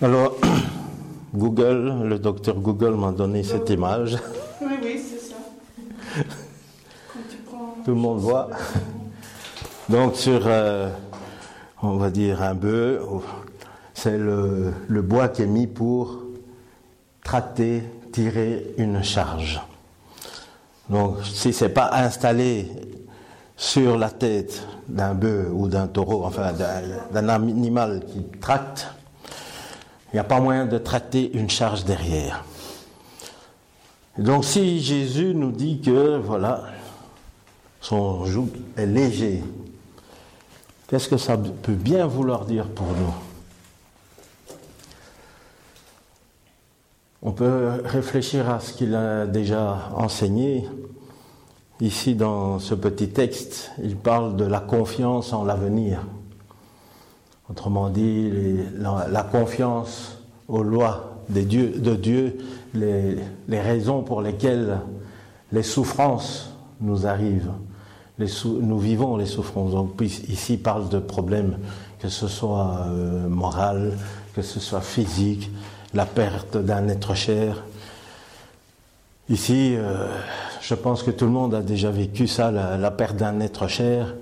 [0.00, 0.36] Alors,
[1.34, 4.16] Google, le docteur Google m'a donné cette image.
[4.60, 5.36] Oui, oui, c'est ça.
[7.84, 8.50] Tout le monde voit.
[9.88, 10.90] Donc sur, euh,
[11.82, 13.02] on va dire un bœuf,
[13.94, 16.18] c'est le, le bois qui est mis pour
[17.24, 19.60] tracter, tirer une charge.
[20.88, 22.70] Donc si c'est pas installé
[23.56, 26.52] sur la tête d'un bœuf ou d'un taureau, enfin
[27.12, 28.88] d'un animal qui tracte,
[30.12, 32.44] il n'y a pas moyen de tracter une charge derrière.
[34.18, 36.64] Donc si Jésus nous dit que voilà,
[37.80, 39.42] son joug est léger,
[40.88, 43.14] qu'est-ce que ça peut bien vouloir dire pour nous?
[47.20, 50.68] On peut réfléchir à ce qu'il a déjà enseigné.
[51.80, 56.00] Ici, dans ce petit texte, il parle de la confiance en l'avenir.
[57.50, 58.30] Autrement dit,
[58.76, 62.38] la, confiance aux lois de Dieu,
[62.74, 64.78] les, raisons pour lesquelles
[65.52, 67.52] les souffrances nous arrivent.
[68.18, 69.72] nous vivons les souffrances.
[69.72, 71.58] Donc ici, il parle de problèmes,
[71.98, 73.96] que ce soit euh, moral,
[74.34, 75.50] que ce soit physique,
[75.94, 77.64] la perte d'un être cher.
[79.28, 80.08] Ici, euh,
[80.60, 84.14] je pense que tout le monde a déjà vécu ça, la, perte d'un être cher.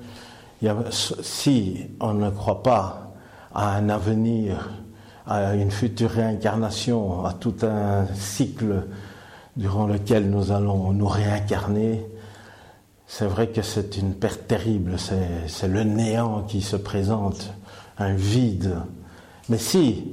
[0.90, 3.12] si on ne croit pas
[3.54, 4.70] à un avenir,
[5.26, 8.84] à une future réincarnation, à tout un cycle
[9.56, 12.04] durant lequel nous allons nous réincarner,
[13.06, 17.52] c'est vrai que c'est une perte terrible, c'est le néant qui se présente,
[17.98, 18.76] un vide.
[19.48, 20.04] Mais si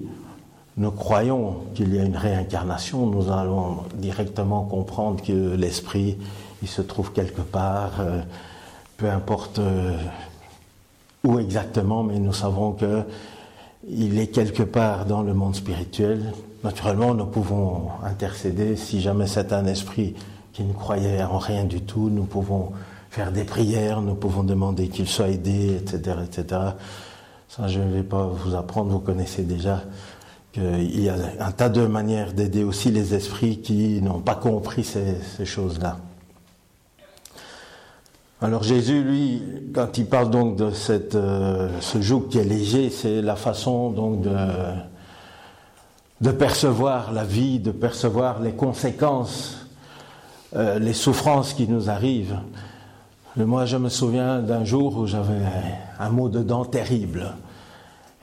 [0.77, 6.17] nous croyons qu'il y a une réincarnation, nous allons directement comprendre que l'esprit,
[6.61, 8.21] il se trouve quelque part, euh,
[8.97, 9.97] peu importe euh,
[11.23, 13.03] où exactement, mais nous savons que
[13.87, 16.33] il est quelque part dans le monde spirituel.
[16.63, 20.15] Naturellement, nous pouvons intercéder si jamais c'est un esprit
[20.53, 22.09] qui ne croyait en rien du tout.
[22.09, 22.71] Nous pouvons
[23.09, 26.61] faire des prières, nous pouvons demander qu'il soit aidé, etc., etc.
[27.49, 29.83] Ça, je ne vais pas vous apprendre, vous connaissez déjà
[30.53, 34.83] qu'il y a un tas de manières d'aider aussi les esprits qui n'ont pas compris
[34.83, 35.97] ces, choses-là.
[38.43, 39.41] Alors Jésus, lui,
[39.73, 40.69] quand il parle donc de
[41.15, 44.19] euh, ce joug qui est léger, c'est la façon donc
[46.19, 49.65] de, percevoir la vie, de percevoir les conséquences,
[50.57, 52.37] euh, les souffrances qui nous arrivent.
[53.37, 55.39] moi, je me souviens d'un jour où j'avais
[55.97, 57.35] un mot de dent terrible.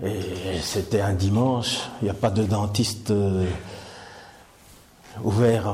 [0.04, 0.20] Et
[0.60, 3.46] c'était un dimanche, il n'y a pas de dentiste euh,
[5.24, 5.72] ouvert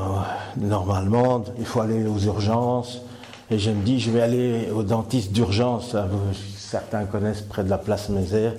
[0.57, 3.01] normalement, il faut aller aux urgences.
[3.51, 5.95] Et je me dis, je vais aller au dentiste d'urgence,
[6.57, 8.55] certains connaissent près de la place Mézère.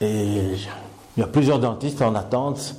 [0.00, 0.24] Et
[1.16, 2.74] il y a plusieurs dentistes en attente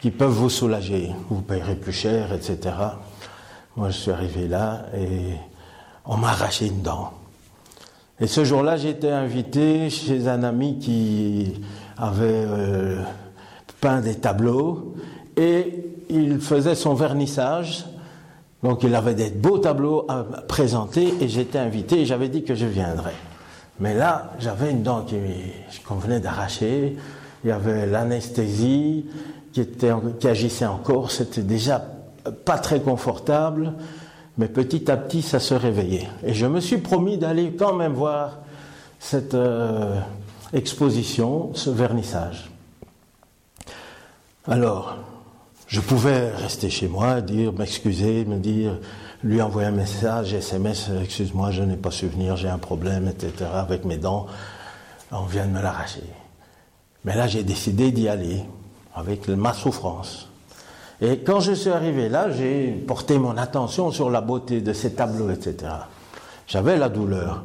[0.00, 1.10] qui peuvent vous soulager.
[1.30, 2.74] Vous payerez plus cher, etc.
[3.76, 5.36] Moi, je suis arrivé là et
[6.04, 7.12] on m'a arraché une dent.
[8.18, 11.52] Et ce jour-là, été invité chez un ami qui
[11.98, 13.02] avait euh,
[13.80, 14.94] peint des tableaux
[15.36, 17.84] et il faisait son vernissage.
[18.62, 22.54] Donc il avait des beaux tableaux à présenter et j'étais invité et j'avais dit que
[22.54, 23.14] je viendrais.
[23.78, 25.04] Mais là, j'avais une dent
[25.86, 26.96] qu'on venait d'arracher,
[27.44, 29.06] il y avait l'anesthésie
[29.52, 29.66] qui,
[30.18, 31.84] qui agissait encore, c'était déjà
[32.44, 33.74] pas très confortable.
[34.38, 36.08] Mais petit à petit, ça se réveillait.
[36.22, 38.38] Et je me suis promis d'aller quand même voir
[38.98, 39.98] cette euh,
[40.52, 42.50] exposition, ce vernissage.
[44.46, 44.96] Alors,
[45.66, 48.78] je pouvais rester chez moi, dire, m'excuser, me dire,
[49.24, 53.50] lui envoyer un message, SMS, excuse-moi, je n'ai pas su venir, j'ai un problème, etc.,
[53.52, 54.26] avec mes dents,
[55.10, 56.04] on vient de me l'arracher.
[57.04, 58.42] Mais là, j'ai décidé d'y aller,
[58.94, 60.28] avec ma souffrance.
[61.00, 64.94] Et quand je suis arrivé là, j'ai porté mon attention sur la beauté de ces
[64.94, 65.72] tableaux, etc.
[66.46, 67.44] J'avais la douleur.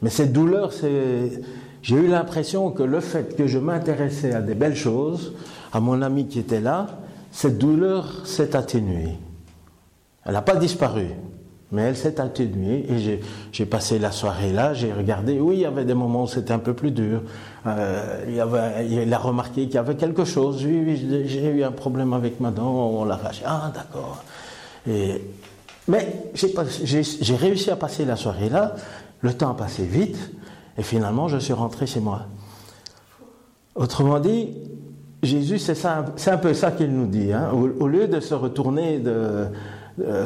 [0.00, 0.70] Mais cette douleur.
[1.82, 5.34] J'ai eu l'impression que le fait que je m'intéressais à des belles choses,
[5.72, 6.86] à mon ami qui était là,
[7.32, 9.18] cette douleur s'est atténuée.
[10.24, 11.08] Elle n'a pas disparu
[11.72, 15.64] mais elle s'est atténuée et j'ai passé la soirée là, j'ai regardé, oui, il y
[15.64, 17.22] avait des moments où c'était un peu plus dur.
[17.66, 21.48] Euh, il, y avait, il a remarqué qu'il y avait quelque chose, oui, oui j'ai
[21.48, 23.18] eu un problème avec ma dent, on l'a.
[23.46, 24.22] Ah, d'accord.
[25.88, 28.74] mais j'ai réussi à passer la soirée là,
[29.22, 30.18] le temps a passé vite,
[30.76, 32.26] et finalement je suis rentré chez moi.
[33.74, 34.50] Autrement dit,
[35.22, 37.32] Jésus, c'est un peu ça qu'il nous dit.
[37.32, 37.50] Hein.
[37.52, 39.46] Au, lieu de se retourner de,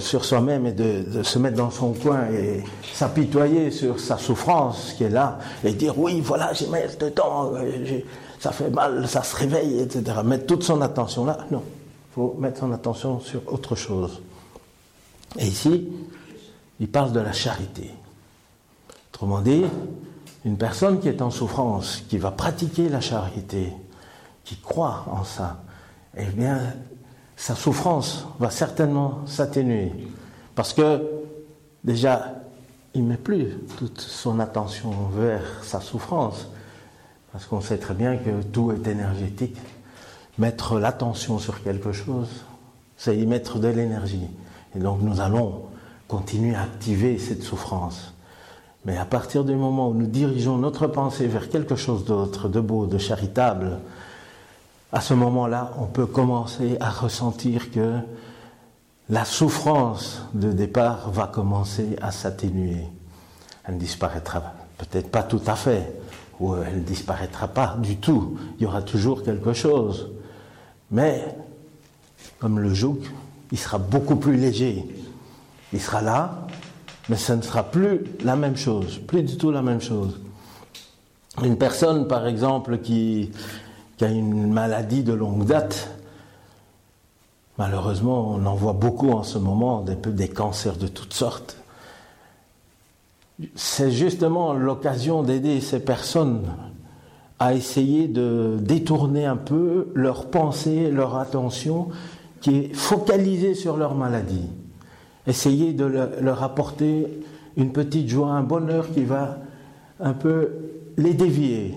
[0.01, 2.65] sur soi-même et de, se mettre dans son coin et
[2.95, 8.01] s'apitoyer sur sa souffrance qui est là et dire oui voilà j'ai mal dedans, euh,
[8.39, 10.19] ça fait mal, ça se réveille, etc.
[10.25, 11.63] Mettre toute son attention là, non.
[12.11, 14.23] Il faut mettre son attention sur autre chose.
[15.39, 15.89] Et ici,
[16.81, 17.91] il parle de la charité.
[19.13, 19.65] Autrement dit,
[20.47, 23.73] une personne qui est en souffrance, qui va pratiquer la charité,
[24.47, 25.63] qui croit en ça,
[26.17, 26.59] eh bien,
[27.37, 29.93] sa souffrance va certainement s'atténuer.
[30.55, 31.03] Parce que,
[31.85, 32.33] déjà,
[32.95, 36.49] il ne met plus toute son attention vers sa souffrance.
[37.33, 39.59] Parce qu'on sait très bien que tout est énergétique.
[40.39, 42.29] Mettre l'attention sur quelque chose,
[42.97, 44.29] c'est y mettre de l'énergie.
[44.75, 45.63] Et donc nous allons
[46.09, 48.15] continuer à activer cette souffrance.
[48.87, 52.61] Mais à partir du moment où nous dirigeons notre pensée vers quelque chose d'autre, de
[52.61, 53.81] beau, de charitable,
[54.93, 57.99] à ce moment-là, on peut commencer à ressentir que
[59.09, 62.87] la souffrance de départ va commencer à s'atténuer.
[63.65, 64.43] Elle disparaîtra
[64.79, 65.93] peut-être pas tout à fait,
[66.41, 68.39] ou elle disparaîtra pas du tout.
[68.59, 70.11] Il y aura toujours quelque chose.
[70.91, 71.25] Mais,
[72.39, 72.99] comme le joug,
[73.53, 74.85] il sera beaucoup plus léger.
[75.73, 76.47] Il sera là,
[77.09, 80.21] mais ce ne sera plus la même chose, plus du tout la même chose.
[81.43, 83.31] Une personne, par exemple, qui,
[83.97, 85.91] qui a une maladie de longue date,
[87.59, 91.59] malheureusement, on en voit beaucoup en ce moment, des, cancers de toutes sortes.
[93.55, 96.43] C'est justement l'occasion d'aider ces personnes
[97.39, 101.89] à essayer de détourner un peu leur pensée, leur attention,
[102.41, 104.49] qui est focalisée sur leur maladie.
[105.27, 107.09] Essayer de leur apporter
[107.57, 109.39] une petite joie, un bonheur qui va
[110.01, 110.51] un peu
[110.97, 111.75] les dévier.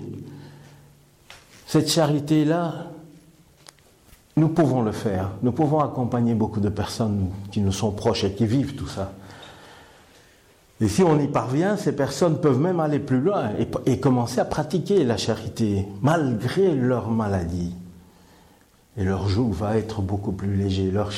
[1.70, 2.88] Cette charité-là,
[4.36, 5.30] nous pouvons le faire.
[5.44, 9.12] Nous pouvons accompagner beaucoup de personnes qui nous sont proches et qui vivent tout ça.
[10.82, 13.52] Et si on y parvient, ces personnes peuvent même aller plus loin
[13.86, 17.76] et, commencer à pratiquer la charité, malgré leur maladie.
[18.98, 21.12] Et leur joug va être beaucoup plus léger, leur,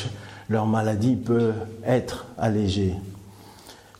[0.49, 1.53] leur maladie peut
[1.85, 2.95] être allégée.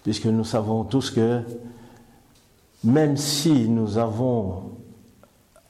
[0.04, 1.40] Puisque nous savons tous que
[2.84, 4.64] même si nous avons,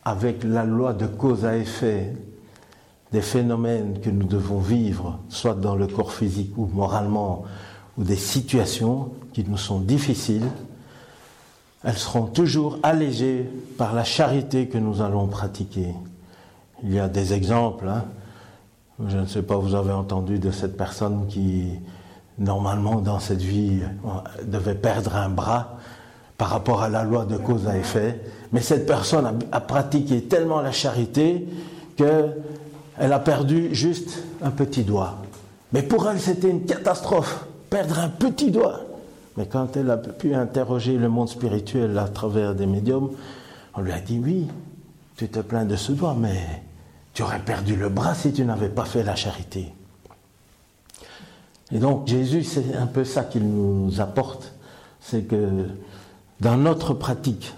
[0.04, 2.14] avec la loi de cause à effet,
[3.12, 7.44] des phénomènes que nous devons vivre, soit dans le corps physique ou moralement,
[7.98, 10.48] ou des situations qui nous sont difficiles,
[11.84, 15.94] elles seront toujours allégées par la charité que nous allons pratiquer.
[16.84, 17.88] Il y a des exemples.
[17.88, 18.06] Hein.
[19.08, 21.70] Je ne sais pas, vous avez entendu de cette personne qui,
[22.38, 23.82] normalement, dans cette vie,
[24.46, 25.78] devait perdre un bras
[26.42, 28.20] par rapport à la loi de cause à effet.
[28.52, 31.48] Mais cette personne a, pratiqué tellement la charité
[31.96, 32.34] qu'elle
[32.98, 35.18] a perdu juste un petit doigt.
[35.72, 38.80] Mais pour elle, c'était une catastrophe perdre un petit doigt.
[39.38, 43.12] Mais quand elle a pu interroger le monde spirituel à travers des médiums,
[43.76, 44.48] on lui a dit oui,
[45.18, 46.64] tu te plains de ce doigt, mais
[47.14, 49.72] tu aurais perdu le bras si tu n'avais pas fait la charité.
[51.72, 54.54] Et donc Jésus, c'est un peu ça qu'il nous apporte,
[55.02, 55.68] c'est que
[56.42, 57.54] dans notre pratique,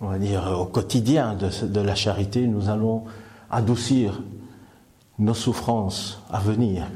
[0.00, 3.04] on va dire au quotidien de, la charité, nous allons
[3.50, 4.20] adoucir
[5.20, 6.86] nos souffrances à venir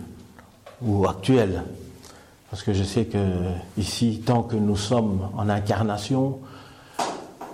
[0.82, 1.62] ou actuelle.
[2.50, 3.18] Parce que je sais que
[3.78, 6.40] ici, tant que nous sommes en incarnation,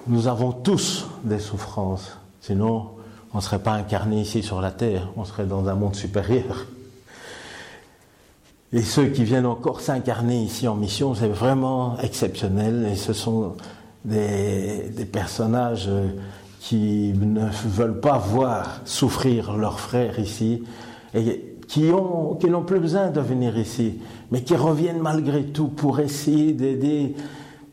[0.06, 2.16] nous avons tous des souffrances.
[2.40, 2.90] Sinon,
[3.34, 6.66] on ne serait pas incarné ici sur la terre, on serait dans un monde supérieur.
[8.72, 12.86] Et ceux qui viennent encore s'incarner ici en mission, c'est vraiment exceptionnel.
[12.92, 13.54] Et ce sont
[14.04, 15.88] des, personnages
[16.60, 20.64] qui ne veulent pas voir souffrir leurs frères ici.
[21.14, 23.98] Et qui n'ont plus besoin de venir ici,
[24.32, 27.14] mais qui reviennent malgré tout pour essayer d'aider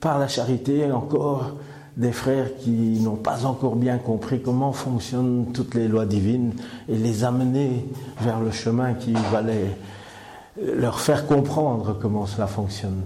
[0.01, 1.55] par la charité encore
[1.95, 6.51] des frères qui n'ont pas encore bien compris comment fonctionnent toutes les lois divines
[6.89, 7.85] et les amener
[8.19, 9.41] vers le chemin qui va
[10.61, 13.03] leur faire comprendre comment cela fonctionne.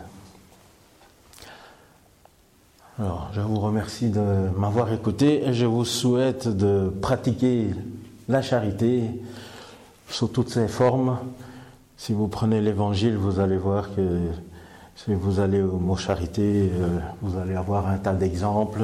[2.99, 7.67] Alors, je vous remercie de m'avoir écouté et je vous souhaite de pratiquer
[8.27, 9.03] la charité
[10.09, 11.17] sous toutes ses formes.
[11.95, 14.19] Si vous prenez l'évangile, vous allez voir que
[14.95, 18.81] si vous allez au mot charité, euh, vous allez avoir un tas d'exemples.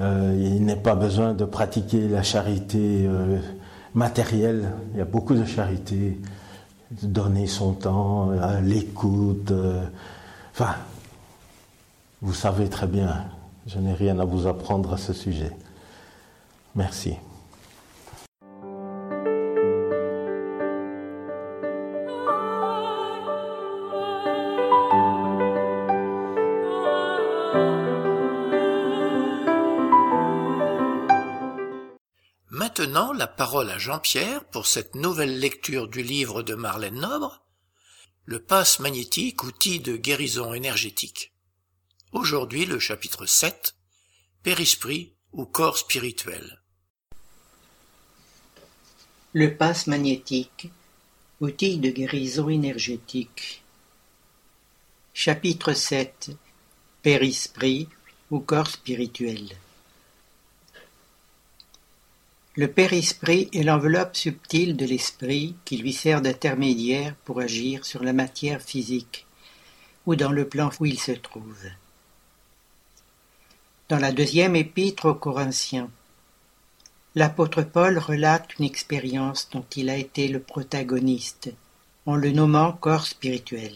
[0.00, 3.38] Euh, il n'est pas besoin de pratiquer la charité euh,
[3.94, 4.72] matérielle.
[4.94, 6.18] Il y a beaucoup de charité.
[7.00, 8.30] Donner son temps,
[8.62, 9.52] l'écoute.
[10.52, 10.74] enfin,
[12.20, 13.24] vous savez très bien.
[13.66, 15.52] Je n'ai rien à vous apprendre à ce sujet.
[16.74, 17.16] Merci.
[33.32, 37.44] Parole à Jean-Pierre pour cette nouvelle lecture du livre de Marlène Nobre,
[38.24, 41.32] Le passe magnétique, outil de guérison énergétique.
[42.12, 43.74] Aujourd'hui le chapitre 7,
[44.42, 46.62] Périsprit ou corps spirituel.
[49.32, 50.70] Le passe magnétique,
[51.40, 53.62] outil de guérison énergétique.
[55.14, 56.30] Chapitre 7,
[57.02, 57.88] Périsprit
[58.30, 59.56] ou corps spirituel.
[62.54, 68.12] Le périsprit est l'enveloppe subtile de l'esprit qui lui sert d'intermédiaire pour agir sur la
[68.12, 69.26] matière physique
[70.04, 71.64] ou dans le plan où il se trouve.
[73.88, 75.88] Dans la deuxième épître aux Corinthiens,
[77.14, 81.52] l'apôtre Paul relate une expérience dont il a été le protagoniste,
[82.04, 83.74] en le nommant corps spirituel.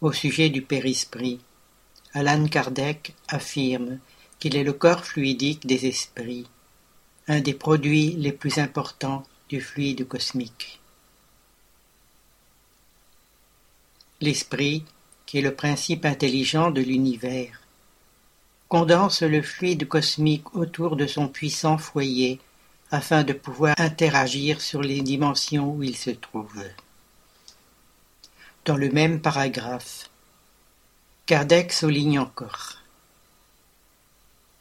[0.00, 1.40] Au sujet du périsprit,
[2.14, 3.98] Alan Kardec affirme
[4.42, 6.48] qu'il est le corps fluidique des esprits,
[7.28, 10.80] un des produits les plus importants du fluide cosmique.
[14.20, 14.84] L'esprit,
[15.26, 17.60] qui est le principe intelligent de l'univers,
[18.66, 22.40] condense le fluide cosmique autour de son puissant foyer
[22.90, 26.64] afin de pouvoir interagir sur les dimensions où il se trouve.
[28.64, 30.10] Dans le même paragraphe,
[31.26, 32.81] Kardec souligne encore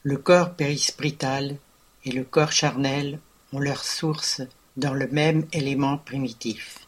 [0.04, 1.58] le corps périsprital
[2.06, 3.20] et le corps charnel
[3.54, 4.42] ont leur source
[4.76, 6.88] dans le même élément primitif.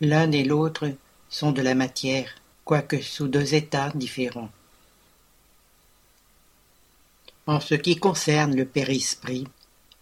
[0.00, 0.90] L'un et l'autre
[1.28, 2.30] sont de la matière,
[2.64, 4.50] quoique sous deux états différents.
[7.46, 9.46] En ce qui concerne le périsprit,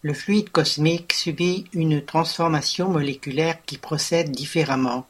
[0.02, 5.08] le fluide cosmique subit une transformation moléculaire qui procède différemment,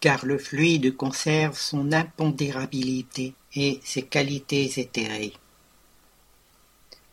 [0.00, 5.34] car le fluide conserve son impondérabilité et ses qualités éthérées.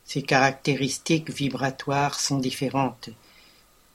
[0.05, 3.09] Ses caractéristiques vibratoires sont différentes,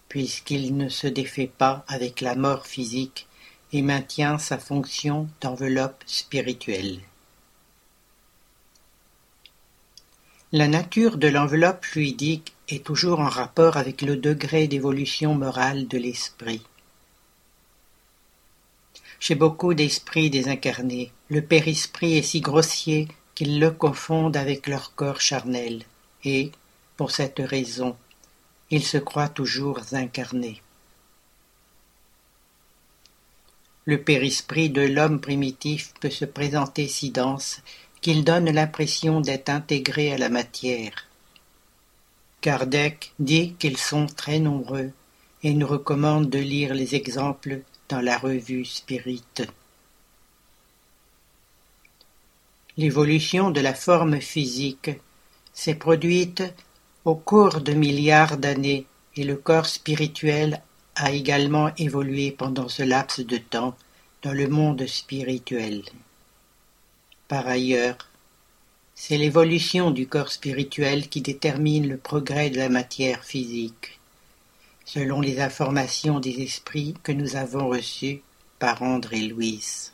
[0.09, 3.27] puisqu'il ne se défait pas avec la mort physique
[3.73, 7.01] et maintient sa fonction d'enveloppe spirituelle.
[10.51, 15.99] La nature de l'enveloppe fluidique est toujours en rapport avec le degré d'évolution morale de
[15.99, 16.63] l'esprit.
[19.21, 25.21] Chez beaucoup d'esprits désincarnés, le périsprit est si grossier qu'ils le confondent avec leur corps
[25.21, 25.85] charnel
[26.97, 27.97] pour cette raison,
[28.71, 30.63] il se croit toujours incarné.
[33.87, 37.63] Le périsprit de l'homme primitif peut se présenter si dense
[38.01, 41.07] qu'il donne l'impression d'être intégré à la matière.
[42.41, 44.91] Kardec dit qu'ils sont très nombreux
[45.43, 49.25] et nous recommande de lire les exemples dans la revue Spirit.
[52.77, 54.91] L'évolution de la forme physique
[55.59, 56.45] s'est produite
[57.05, 58.87] au cours de milliards d'années
[59.17, 60.63] et le corps spirituel
[60.95, 63.77] a également évolué pendant ce laps de temps
[64.23, 65.83] dans le monde spirituel.
[67.27, 67.99] Par ailleurs,
[68.95, 73.99] c'est l'évolution du corps spirituel qui détermine le progrès de la matière physique,
[74.85, 78.23] selon les informations des esprits que nous avons reçues
[78.61, 79.91] par André Louis.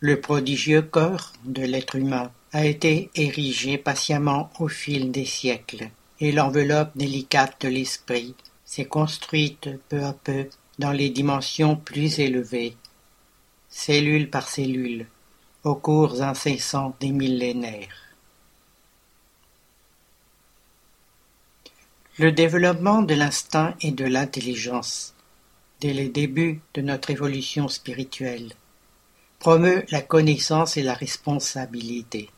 [0.00, 6.32] Le prodigieux corps de l'être humain a été érigé patiemment au fil des siècles, et
[6.32, 8.34] l'enveloppe délicate de l'esprit
[8.64, 12.74] s'est construite peu à peu dans les dimensions plus élevées,
[13.68, 15.06] cellule par cellule,
[15.64, 17.94] aux cours incessants des millénaires.
[22.18, 25.12] Le développement de l'instinct et de l'intelligence,
[25.82, 28.54] dès les débuts de notre évolution spirituelle,
[29.40, 32.30] promeut la connaissance et la responsabilité.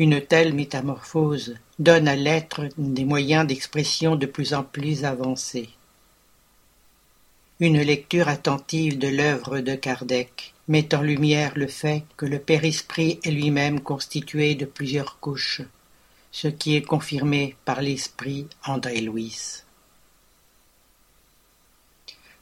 [0.00, 5.68] Une telle métamorphose donne à l'être des moyens d'expression de plus en plus avancés.
[7.60, 13.20] Une lecture attentive de l'œuvre de Kardec met en lumière le fait que le père-esprit
[13.24, 15.60] est lui-même constitué de plusieurs couches,
[16.32, 19.36] ce qui est confirmé par l'esprit André Louis.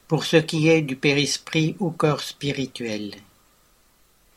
[0.07, 3.17] Pour ce qui est du père-esprit ou corps spirituel,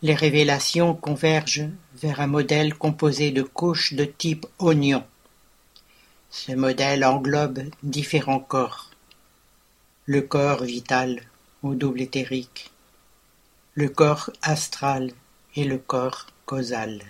[0.04, 5.04] les révélations convergent vers un modèle composé de couches de type oignon.
[6.32, 8.90] Ce modèle englobe différents corps.
[10.06, 11.22] Le corps vital
[11.62, 12.72] au double éthérique,
[13.76, 15.12] le corps astral
[15.56, 17.04] et le corps causal.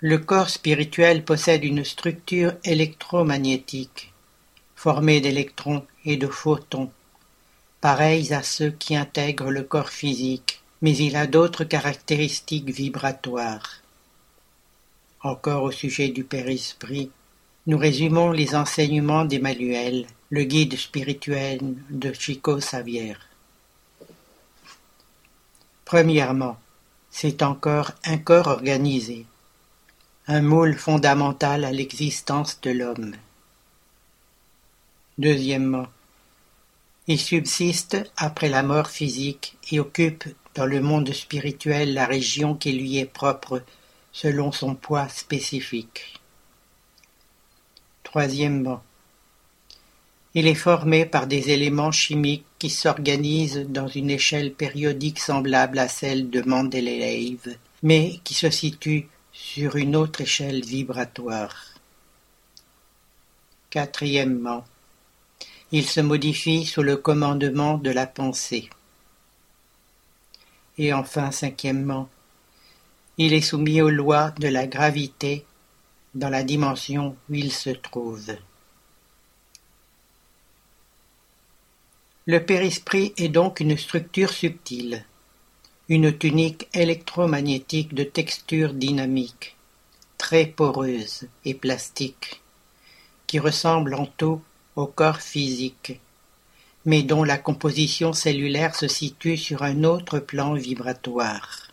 [0.00, 4.12] Le corps spirituel possède une structure électromagnétique
[4.74, 6.90] formée d'électrons et de photons
[7.84, 13.82] pareils à ceux qui intègrent le corps physique, mais il a d'autres caractéristiques vibratoires.
[15.20, 17.10] Encore au sujet du Père-Esprit,
[17.66, 23.18] nous résumons les enseignements d'Emmanuel, le guide spirituel de Chico Xavier.
[25.84, 26.56] Premièrement,
[27.10, 29.26] c'est encore un corps organisé,
[30.26, 33.14] un moule fondamental à l'existence de l'homme.
[35.18, 35.88] Deuxièmement,
[37.06, 40.24] il subsiste après la mort physique et occupe
[40.54, 43.62] dans le monde spirituel la région qui lui est propre
[44.12, 46.20] selon son poids spécifique.
[48.04, 48.82] Troisièmement,
[50.34, 55.88] il est formé par des éléments chimiques qui s'organisent dans une échelle périodique semblable à
[55.88, 61.74] celle de Mendeleev, mais qui se situe sur une autre échelle vibratoire.
[63.70, 64.64] Quatrièmement,
[65.76, 68.70] il se modifie sous le commandement de la pensée.
[70.78, 72.08] Et enfin, cinquièmement,
[73.18, 75.44] il est soumis aux lois de la gravité
[76.14, 78.36] dans la dimension où il se trouve.
[82.26, 85.04] Le périsprit est donc une structure subtile,
[85.88, 89.56] une tunique électromagnétique de texture dynamique,
[90.18, 92.40] très poreuse et plastique,
[93.26, 94.40] qui ressemble en tout
[94.76, 96.00] au corps physique,
[96.84, 101.68] mais dont la composition cellulaire se situe sur un autre plan vibratoire.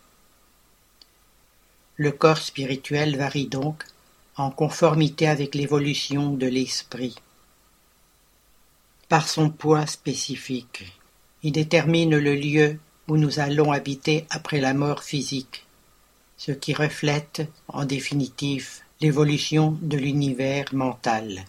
[1.98, 3.84] Le corps spirituel varie donc
[4.38, 7.16] en conformité avec l'évolution de l'esprit.
[9.10, 10.86] Par son poids spécifique,
[11.44, 15.66] il détermine le lieu où nous allons habiter après la mort physique,
[16.38, 21.44] ce qui reflète, en définitive, l'évolution de l'univers mental.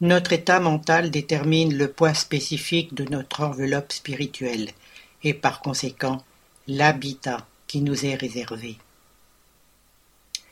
[0.00, 4.70] Notre état mental détermine le poids spécifique de notre enveloppe spirituelle
[5.24, 6.22] et par conséquent
[6.68, 8.78] l'habitat qui nous est réservé.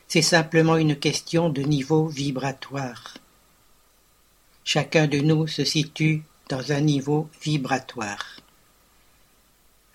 [0.09, 3.17] C'est simplement une question de niveau vibratoire.
[4.65, 8.41] Chacun de nous se situe dans un niveau vibratoire.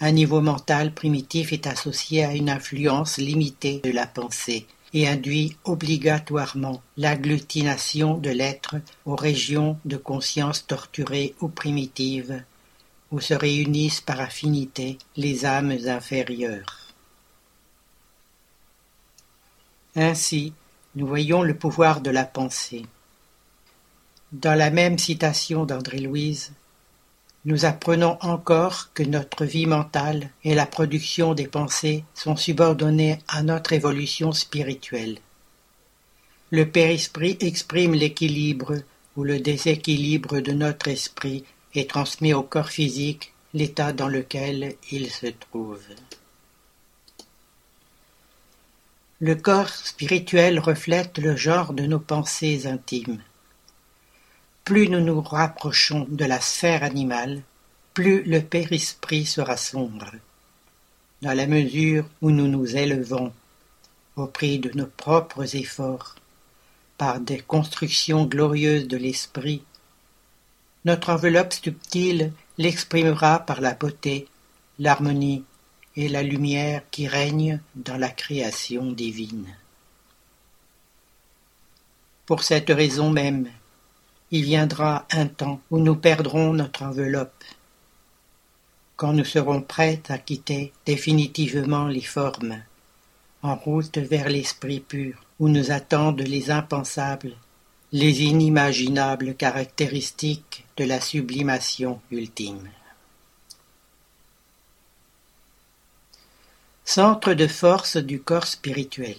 [0.00, 5.56] Un niveau mental primitif est associé à une influence limitée de la pensée et induit
[5.64, 12.42] obligatoirement l'agglutination de l'être aux régions de conscience torturées ou primitives,
[13.10, 16.78] où se réunissent par affinité les âmes inférieures.
[19.94, 20.52] Ainsi,
[20.94, 22.86] nous voyons le pouvoir de la pensée.
[24.32, 26.52] Dans la même citation d'André Louise,
[27.44, 33.42] nous apprenons encore que notre vie mentale et la production des pensées sont subordonnées à
[33.42, 35.18] notre évolution spirituelle.
[36.50, 38.76] Le père-esprit exprime l'équilibre
[39.16, 41.44] ou le déséquilibre de notre esprit
[41.74, 45.82] et transmet au corps physique l'état dans lequel il se trouve.
[49.20, 53.20] Le corps spirituel reflète le genre de nos pensées intimes.
[54.64, 57.42] Plus nous nous rapprochons de la sphère animale,
[57.94, 60.12] plus le périsprit sera sombre.
[61.20, 63.32] Dans la mesure où nous nous élevons,
[64.14, 66.14] au prix de nos propres efforts,
[66.96, 69.64] par des constructions glorieuses de l'esprit,
[70.84, 74.28] notre enveloppe subtile l'exprimera par la beauté,
[74.78, 75.44] l'harmonie
[75.96, 79.56] et la lumière qui règnent dans la création divine.
[82.26, 83.48] Pour cette raison même,
[84.32, 87.44] il viendra un temps où nous perdrons notre enveloppe,
[88.96, 92.62] quand nous serons prêts à quitter définitivement les formes,
[93.42, 97.34] en route vers l'esprit pur, où nous attendent les impensables,
[97.92, 102.70] les inimaginables caractéristiques de la sublimation ultime.
[106.84, 109.18] Centre de force du corps spirituel.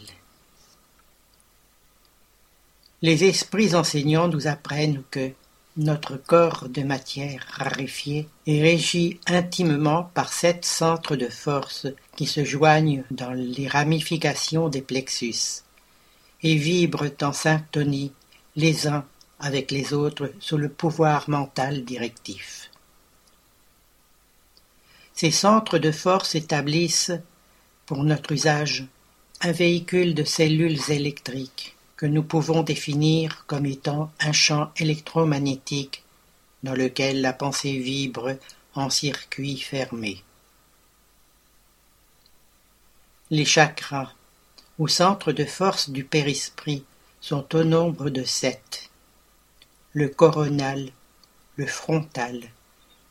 [3.03, 5.31] Les esprits enseignants nous apprennent que
[5.75, 11.85] notre corps de matière raréfiée est régi intimement par sept centres de force
[12.15, 15.63] qui se joignent dans les ramifications des plexus
[16.43, 18.13] et vibrent en syntonie
[18.55, 19.05] les uns
[19.37, 22.71] avec les autres sous le pouvoir mental directif.
[25.13, 27.11] Ces centres de force établissent,
[27.85, 28.85] pour notre usage,
[29.41, 36.03] un véhicule de cellules électriques que nous pouvons définir comme étant un champ électromagnétique
[36.61, 38.35] dans lequel la pensée vibre
[38.75, 40.21] en circuit fermé.
[43.29, 44.11] Les chakras,
[44.79, 46.83] ou centres de force du périsprit,
[47.21, 48.89] sont au nombre de sept.
[49.93, 50.91] Le coronal,
[51.55, 52.41] le frontal,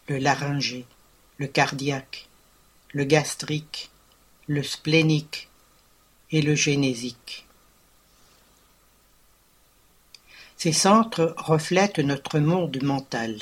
[0.06, 0.84] le laryngé,
[1.38, 2.28] le cardiaque,
[2.92, 3.90] le gastrique,
[4.48, 5.48] le splénique
[6.30, 7.46] et le génésique.
[10.62, 13.36] Ces centres reflètent notre monde mental.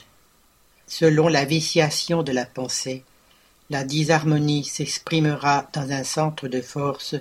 [0.87, 3.05] selon la viciation de la pensée,
[3.69, 7.17] la disharmonie s'exprimera dans un centre de force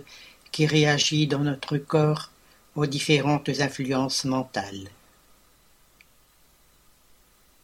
[0.54, 2.32] qui réagit dans notre corps
[2.78, 4.88] aux différentes influences mentales.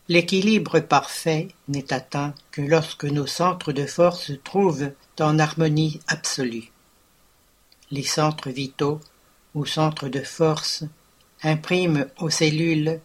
[0.09, 4.91] L'équilibre parfait n'est atteint que lorsque nos centres de force se trouvent
[5.21, 6.69] en harmonie absolue.
[7.91, 8.99] Les centres vitaux
[9.53, 10.83] ou centres de force
[11.45, 12.99] impriment aux cellules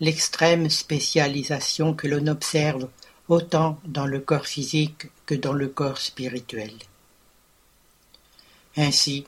[0.00, 2.88] l'extrême spécialisation que l'on observe
[3.28, 6.72] autant dans le corps physique que dans le corps spirituel.
[8.76, 9.24] Ainsi,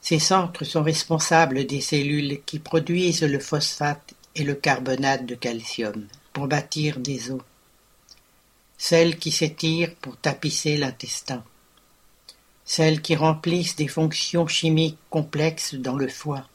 [0.00, 6.08] ces centres sont responsables des cellules qui produisent le phosphate et le carbonate de calcium
[6.32, 7.40] pour bâtir des os,
[8.76, 11.44] celles qui s'étirent pour tapisser l'intestin,
[12.64, 16.48] celles qui remplissent des fonctions chimiques complexes dans le foie,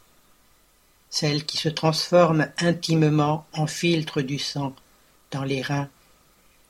[1.09, 4.75] celles qui se transforment intimement en filtre du sang
[5.31, 5.89] dans les reins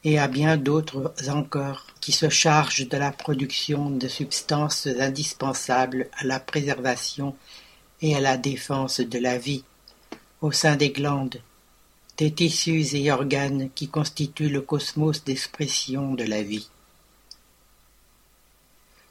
[0.04, 6.26] et à bien d'autres encore qui se chargent de la production de substances indispensables à
[6.26, 7.36] la préservation
[8.02, 9.64] et à la défense de la vie
[10.42, 11.42] au sein des glandes,
[12.18, 16.70] des tissus et organes qui constituent le cosmos d'expression de la vie.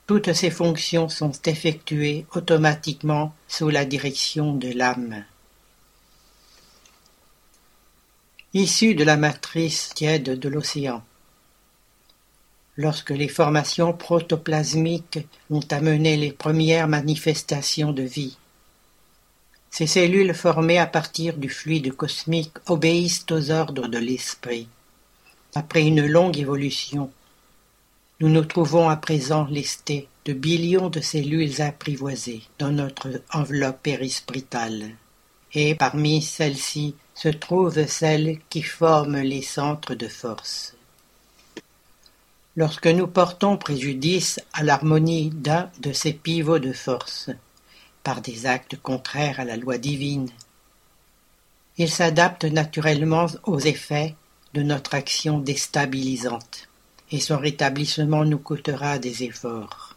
[0.06, 5.24] Toutes ces fonctions sont effectuées automatiquement sous la direction de l'âme.
[8.54, 11.02] Issue de la matrice tiède de l'océan.
[12.76, 18.36] Lorsque les formations protoplasmiques ont amené les premières manifestations de vie,
[19.70, 24.68] ces cellules formées à partir du fluide cosmique obéissent aux ordres de l'esprit.
[25.54, 27.10] Après une longue évolution,
[28.20, 34.90] nous nous trouvons à présent lestés de billions de cellules apprivoisées dans notre enveloppe périspritale.
[35.52, 40.74] Et parmi celles-ci se trouvent celles qui forment les centres de force.
[42.56, 47.30] Lorsque nous portons préjudice à l'harmonie d'un de ces pivots de force,
[48.02, 50.30] par des actes contraires à la loi divine.
[51.76, 54.14] Il s'adapte naturellement aux effets
[54.54, 56.65] de notre action déstabilisante,
[57.10, 59.96] et son rétablissement nous coûtera des efforts.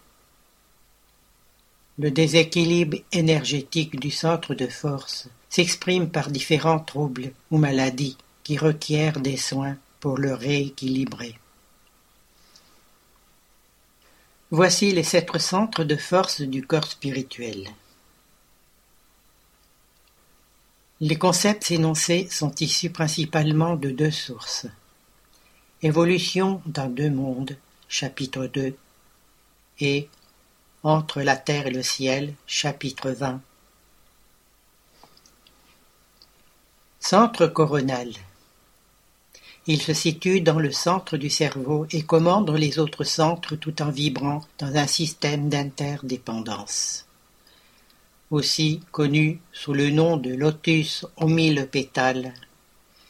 [1.97, 9.19] Le déséquilibre énergétique du centre de force s'exprime par différents troubles ou maladies qui requièrent
[9.19, 11.37] des soins pour le rééquilibrer.
[14.51, 17.67] Voici les sept centres de force du corps spirituel.
[21.01, 24.67] Les concepts énoncés sont issus principalement de deux sources.
[25.81, 27.55] Évolution dans deux mondes,
[27.87, 28.75] chapitre 2,
[29.79, 30.09] et
[30.83, 33.41] Entre la terre et le ciel, chapitre 20.
[36.99, 38.11] Centre coronal.
[39.67, 43.89] Il se situe dans le centre du cerveau et commande les autres centres tout en
[43.89, 47.05] vibrant dans un système d'interdépendance
[48.31, 51.05] aussi connu sous le nom de lotus
[51.71, 52.33] pétales.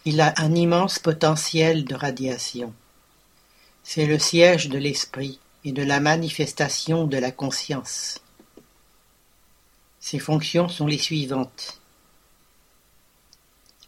[0.06, 2.74] Il a un immense potentiel de radiation.
[3.84, 8.20] C'est le siège de l'esprit et de la manifestation de la conscience.
[10.00, 11.82] Ses fonctions sont les suivantes.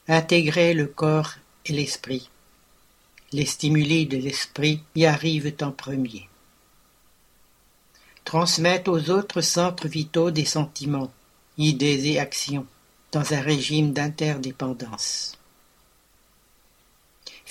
[0.08, 1.36] Intégrer le corps
[1.66, 2.30] et l'esprit.
[3.32, 6.28] Les stimuli de l'esprit y arrivent en premier.
[8.26, 11.12] Transmettre aux autres centres vitaux des sentiments,
[11.58, 12.66] idées et actions,
[13.14, 15.38] dans un régime d'interdépendance.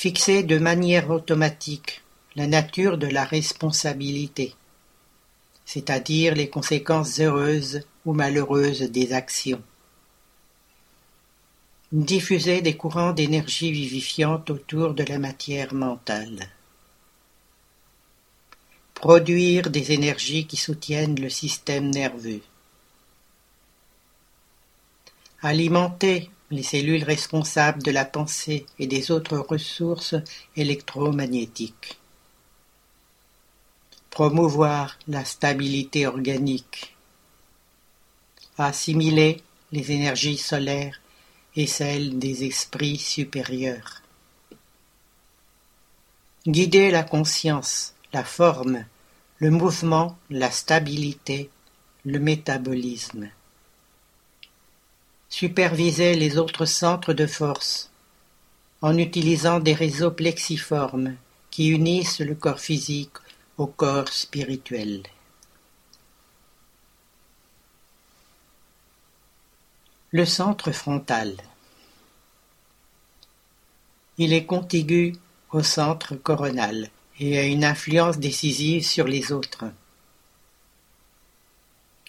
[0.00, 2.00] Fixer de manière automatique
[2.34, 4.54] la nature de la responsabilité,
[5.66, 9.62] c'est-à-dire les conséquences heureuses ou malheureuses des actions.
[11.92, 16.48] Diffuser des courants d'énergie vivifiante autour de la matière mentale.
[18.94, 22.40] Produire des énergies qui soutiennent le système nerveux
[25.42, 30.16] alimenter les cellules responsables de la pensée et des autres ressources
[30.56, 31.98] électromagnétiques,
[34.10, 36.96] promouvoir la stabilité organique,
[38.58, 41.00] assimiler les énergies solaires
[41.54, 44.02] et celles des esprits supérieurs,
[46.46, 48.84] guider la conscience, la forme,
[49.38, 51.48] le mouvement, la stabilité,
[52.04, 53.30] le métabolisme
[55.30, 57.90] superviser les autres centres de force
[58.82, 61.14] en utilisant des réseaux plexiformes
[61.50, 63.16] qui unissent le corps physique
[63.56, 65.04] au corps spirituel.
[70.10, 71.36] Le centre frontal.
[74.18, 75.14] Il est contigu
[75.52, 76.90] au centre coronal
[77.20, 79.66] et a une influence décisive sur les autres.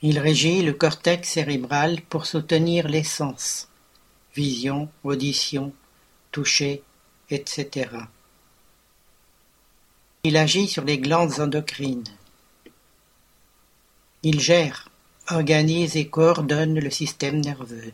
[0.03, 3.67] Il régit le cortex cérébral pour soutenir les sens,
[4.35, 5.73] vision, audition,
[6.31, 6.81] toucher,
[7.29, 7.89] etc.
[10.23, 12.07] Il agit sur les glandes endocrines.
[14.23, 14.89] Il gère,
[15.29, 17.93] organise et coordonne le système nerveux.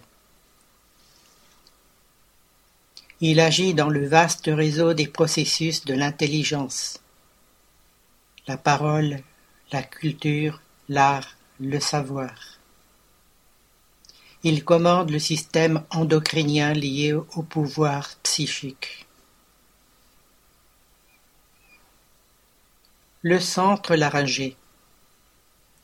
[3.20, 7.00] Il agit dans le vaste réseau des processus de l'intelligence.
[8.48, 9.24] La parole,
[9.72, 12.34] la culture, l'art, le savoir.
[14.44, 19.08] Il commande le système endocrinien lié au pouvoir psychique.
[23.24, 24.56] Le centre laryngé.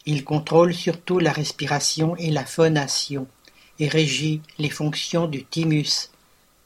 [0.06, 3.28] Il contrôle surtout la respiration et la phonation
[3.80, 6.12] et régit les fonctions du thymus,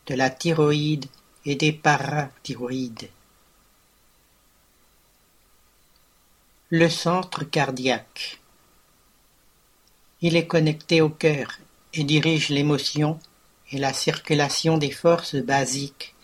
[0.08, 1.06] de la thyroïde
[1.46, 3.10] et des parathyroïdes.
[6.70, 8.42] Le centre cardiaque.
[10.20, 11.60] Il est connecté au cœur
[11.94, 13.20] et dirige l'émotion
[13.72, 16.16] et la circulation des forces basiques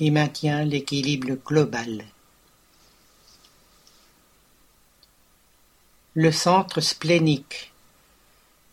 [0.00, 2.04] et maintient l'équilibre global.
[6.14, 7.72] Le centre splénique.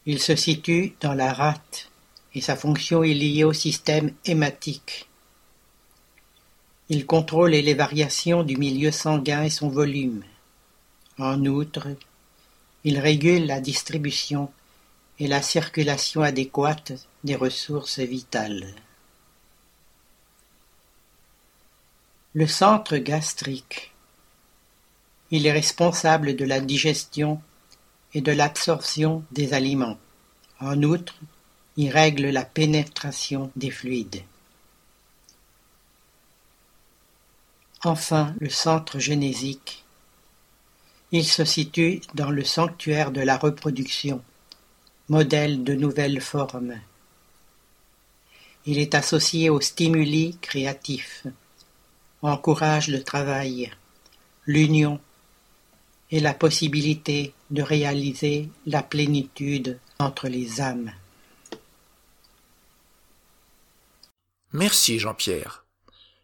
[0.08, 1.92] Il se situe dans la rate
[2.34, 5.08] et sa fonction est liée au système hématique.
[6.90, 10.24] Il contrôle les variations du milieu sanguin et son volume.
[11.20, 11.90] En outre,
[12.84, 14.52] il régule la distribution
[15.24, 16.92] et la circulation adéquate
[17.24, 18.76] des ressources vitales.
[22.34, 23.94] Le centre gastrique.
[25.32, 27.42] Il est responsable de la digestion
[28.14, 29.98] et de l'absorption des aliments.
[30.60, 31.16] En outre,
[31.78, 34.24] il règle la pénétration des fluides.
[37.86, 39.86] Enfin, le centre génésique.
[41.14, 44.22] Il se situe dans le sanctuaire de la reproduction,
[45.10, 46.80] modèle de nouvelles formes.
[48.66, 51.26] Il est associé aux stimuli créatifs,
[52.22, 53.72] encourage le travail,
[54.46, 55.00] l'union
[56.12, 60.92] et la possibilité de réaliser la plénitude entre les âmes.
[64.54, 65.66] Merci Jean-Pierre.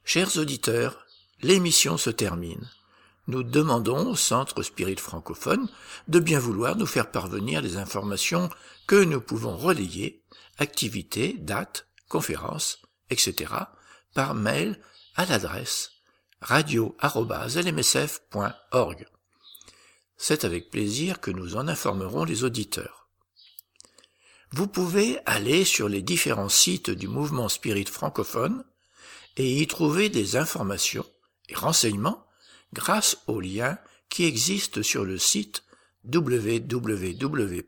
[0.06, 1.06] Chers auditeurs,
[1.42, 2.70] l'émission se termine.
[3.30, 5.70] Nous demandons au Centre Spirit francophone
[6.08, 8.50] de bien vouloir nous faire parvenir les informations
[8.88, 10.24] que nous pouvons relayer,
[10.58, 12.82] activités, dates, conférences,
[13.12, 13.54] etc.,
[14.16, 14.80] par mail
[15.16, 15.92] à l'adresse
[16.42, 19.08] radio.lmsf.org.
[20.18, 23.10] C'est avec plaisir que nous en informerons les auditeurs.
[24.54, 28.64] Vous pouvez aller sur les différents sites du mouvement spirit francophone
[29.38, 31.06] et y trouver des informations
[31.48, 32.26] et renseignements
[32.74, 33.78] grâce aux liens
[34.10, 35.64] qui existent sur le site
[36.06, 37.62] www.lmsf.org.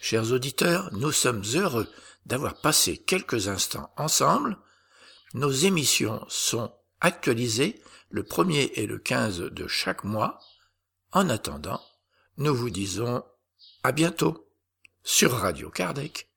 [0.00, 1.88] Chers auditeurs, nous sommes heureux
[2.26, 4.58] d'avoir passé quelques instants ensemble.
[5.34, 7.80] Nos émissions sont actualisées
[8.10, 10.38] le 1er et le 15 de chaque mois.
[11.12, 11.82] En attendant,
[12.36, 13.24] nous vous disons
[13.82, 14.48] à bientôt
[15.02, 16.28] sur Radio Kardec.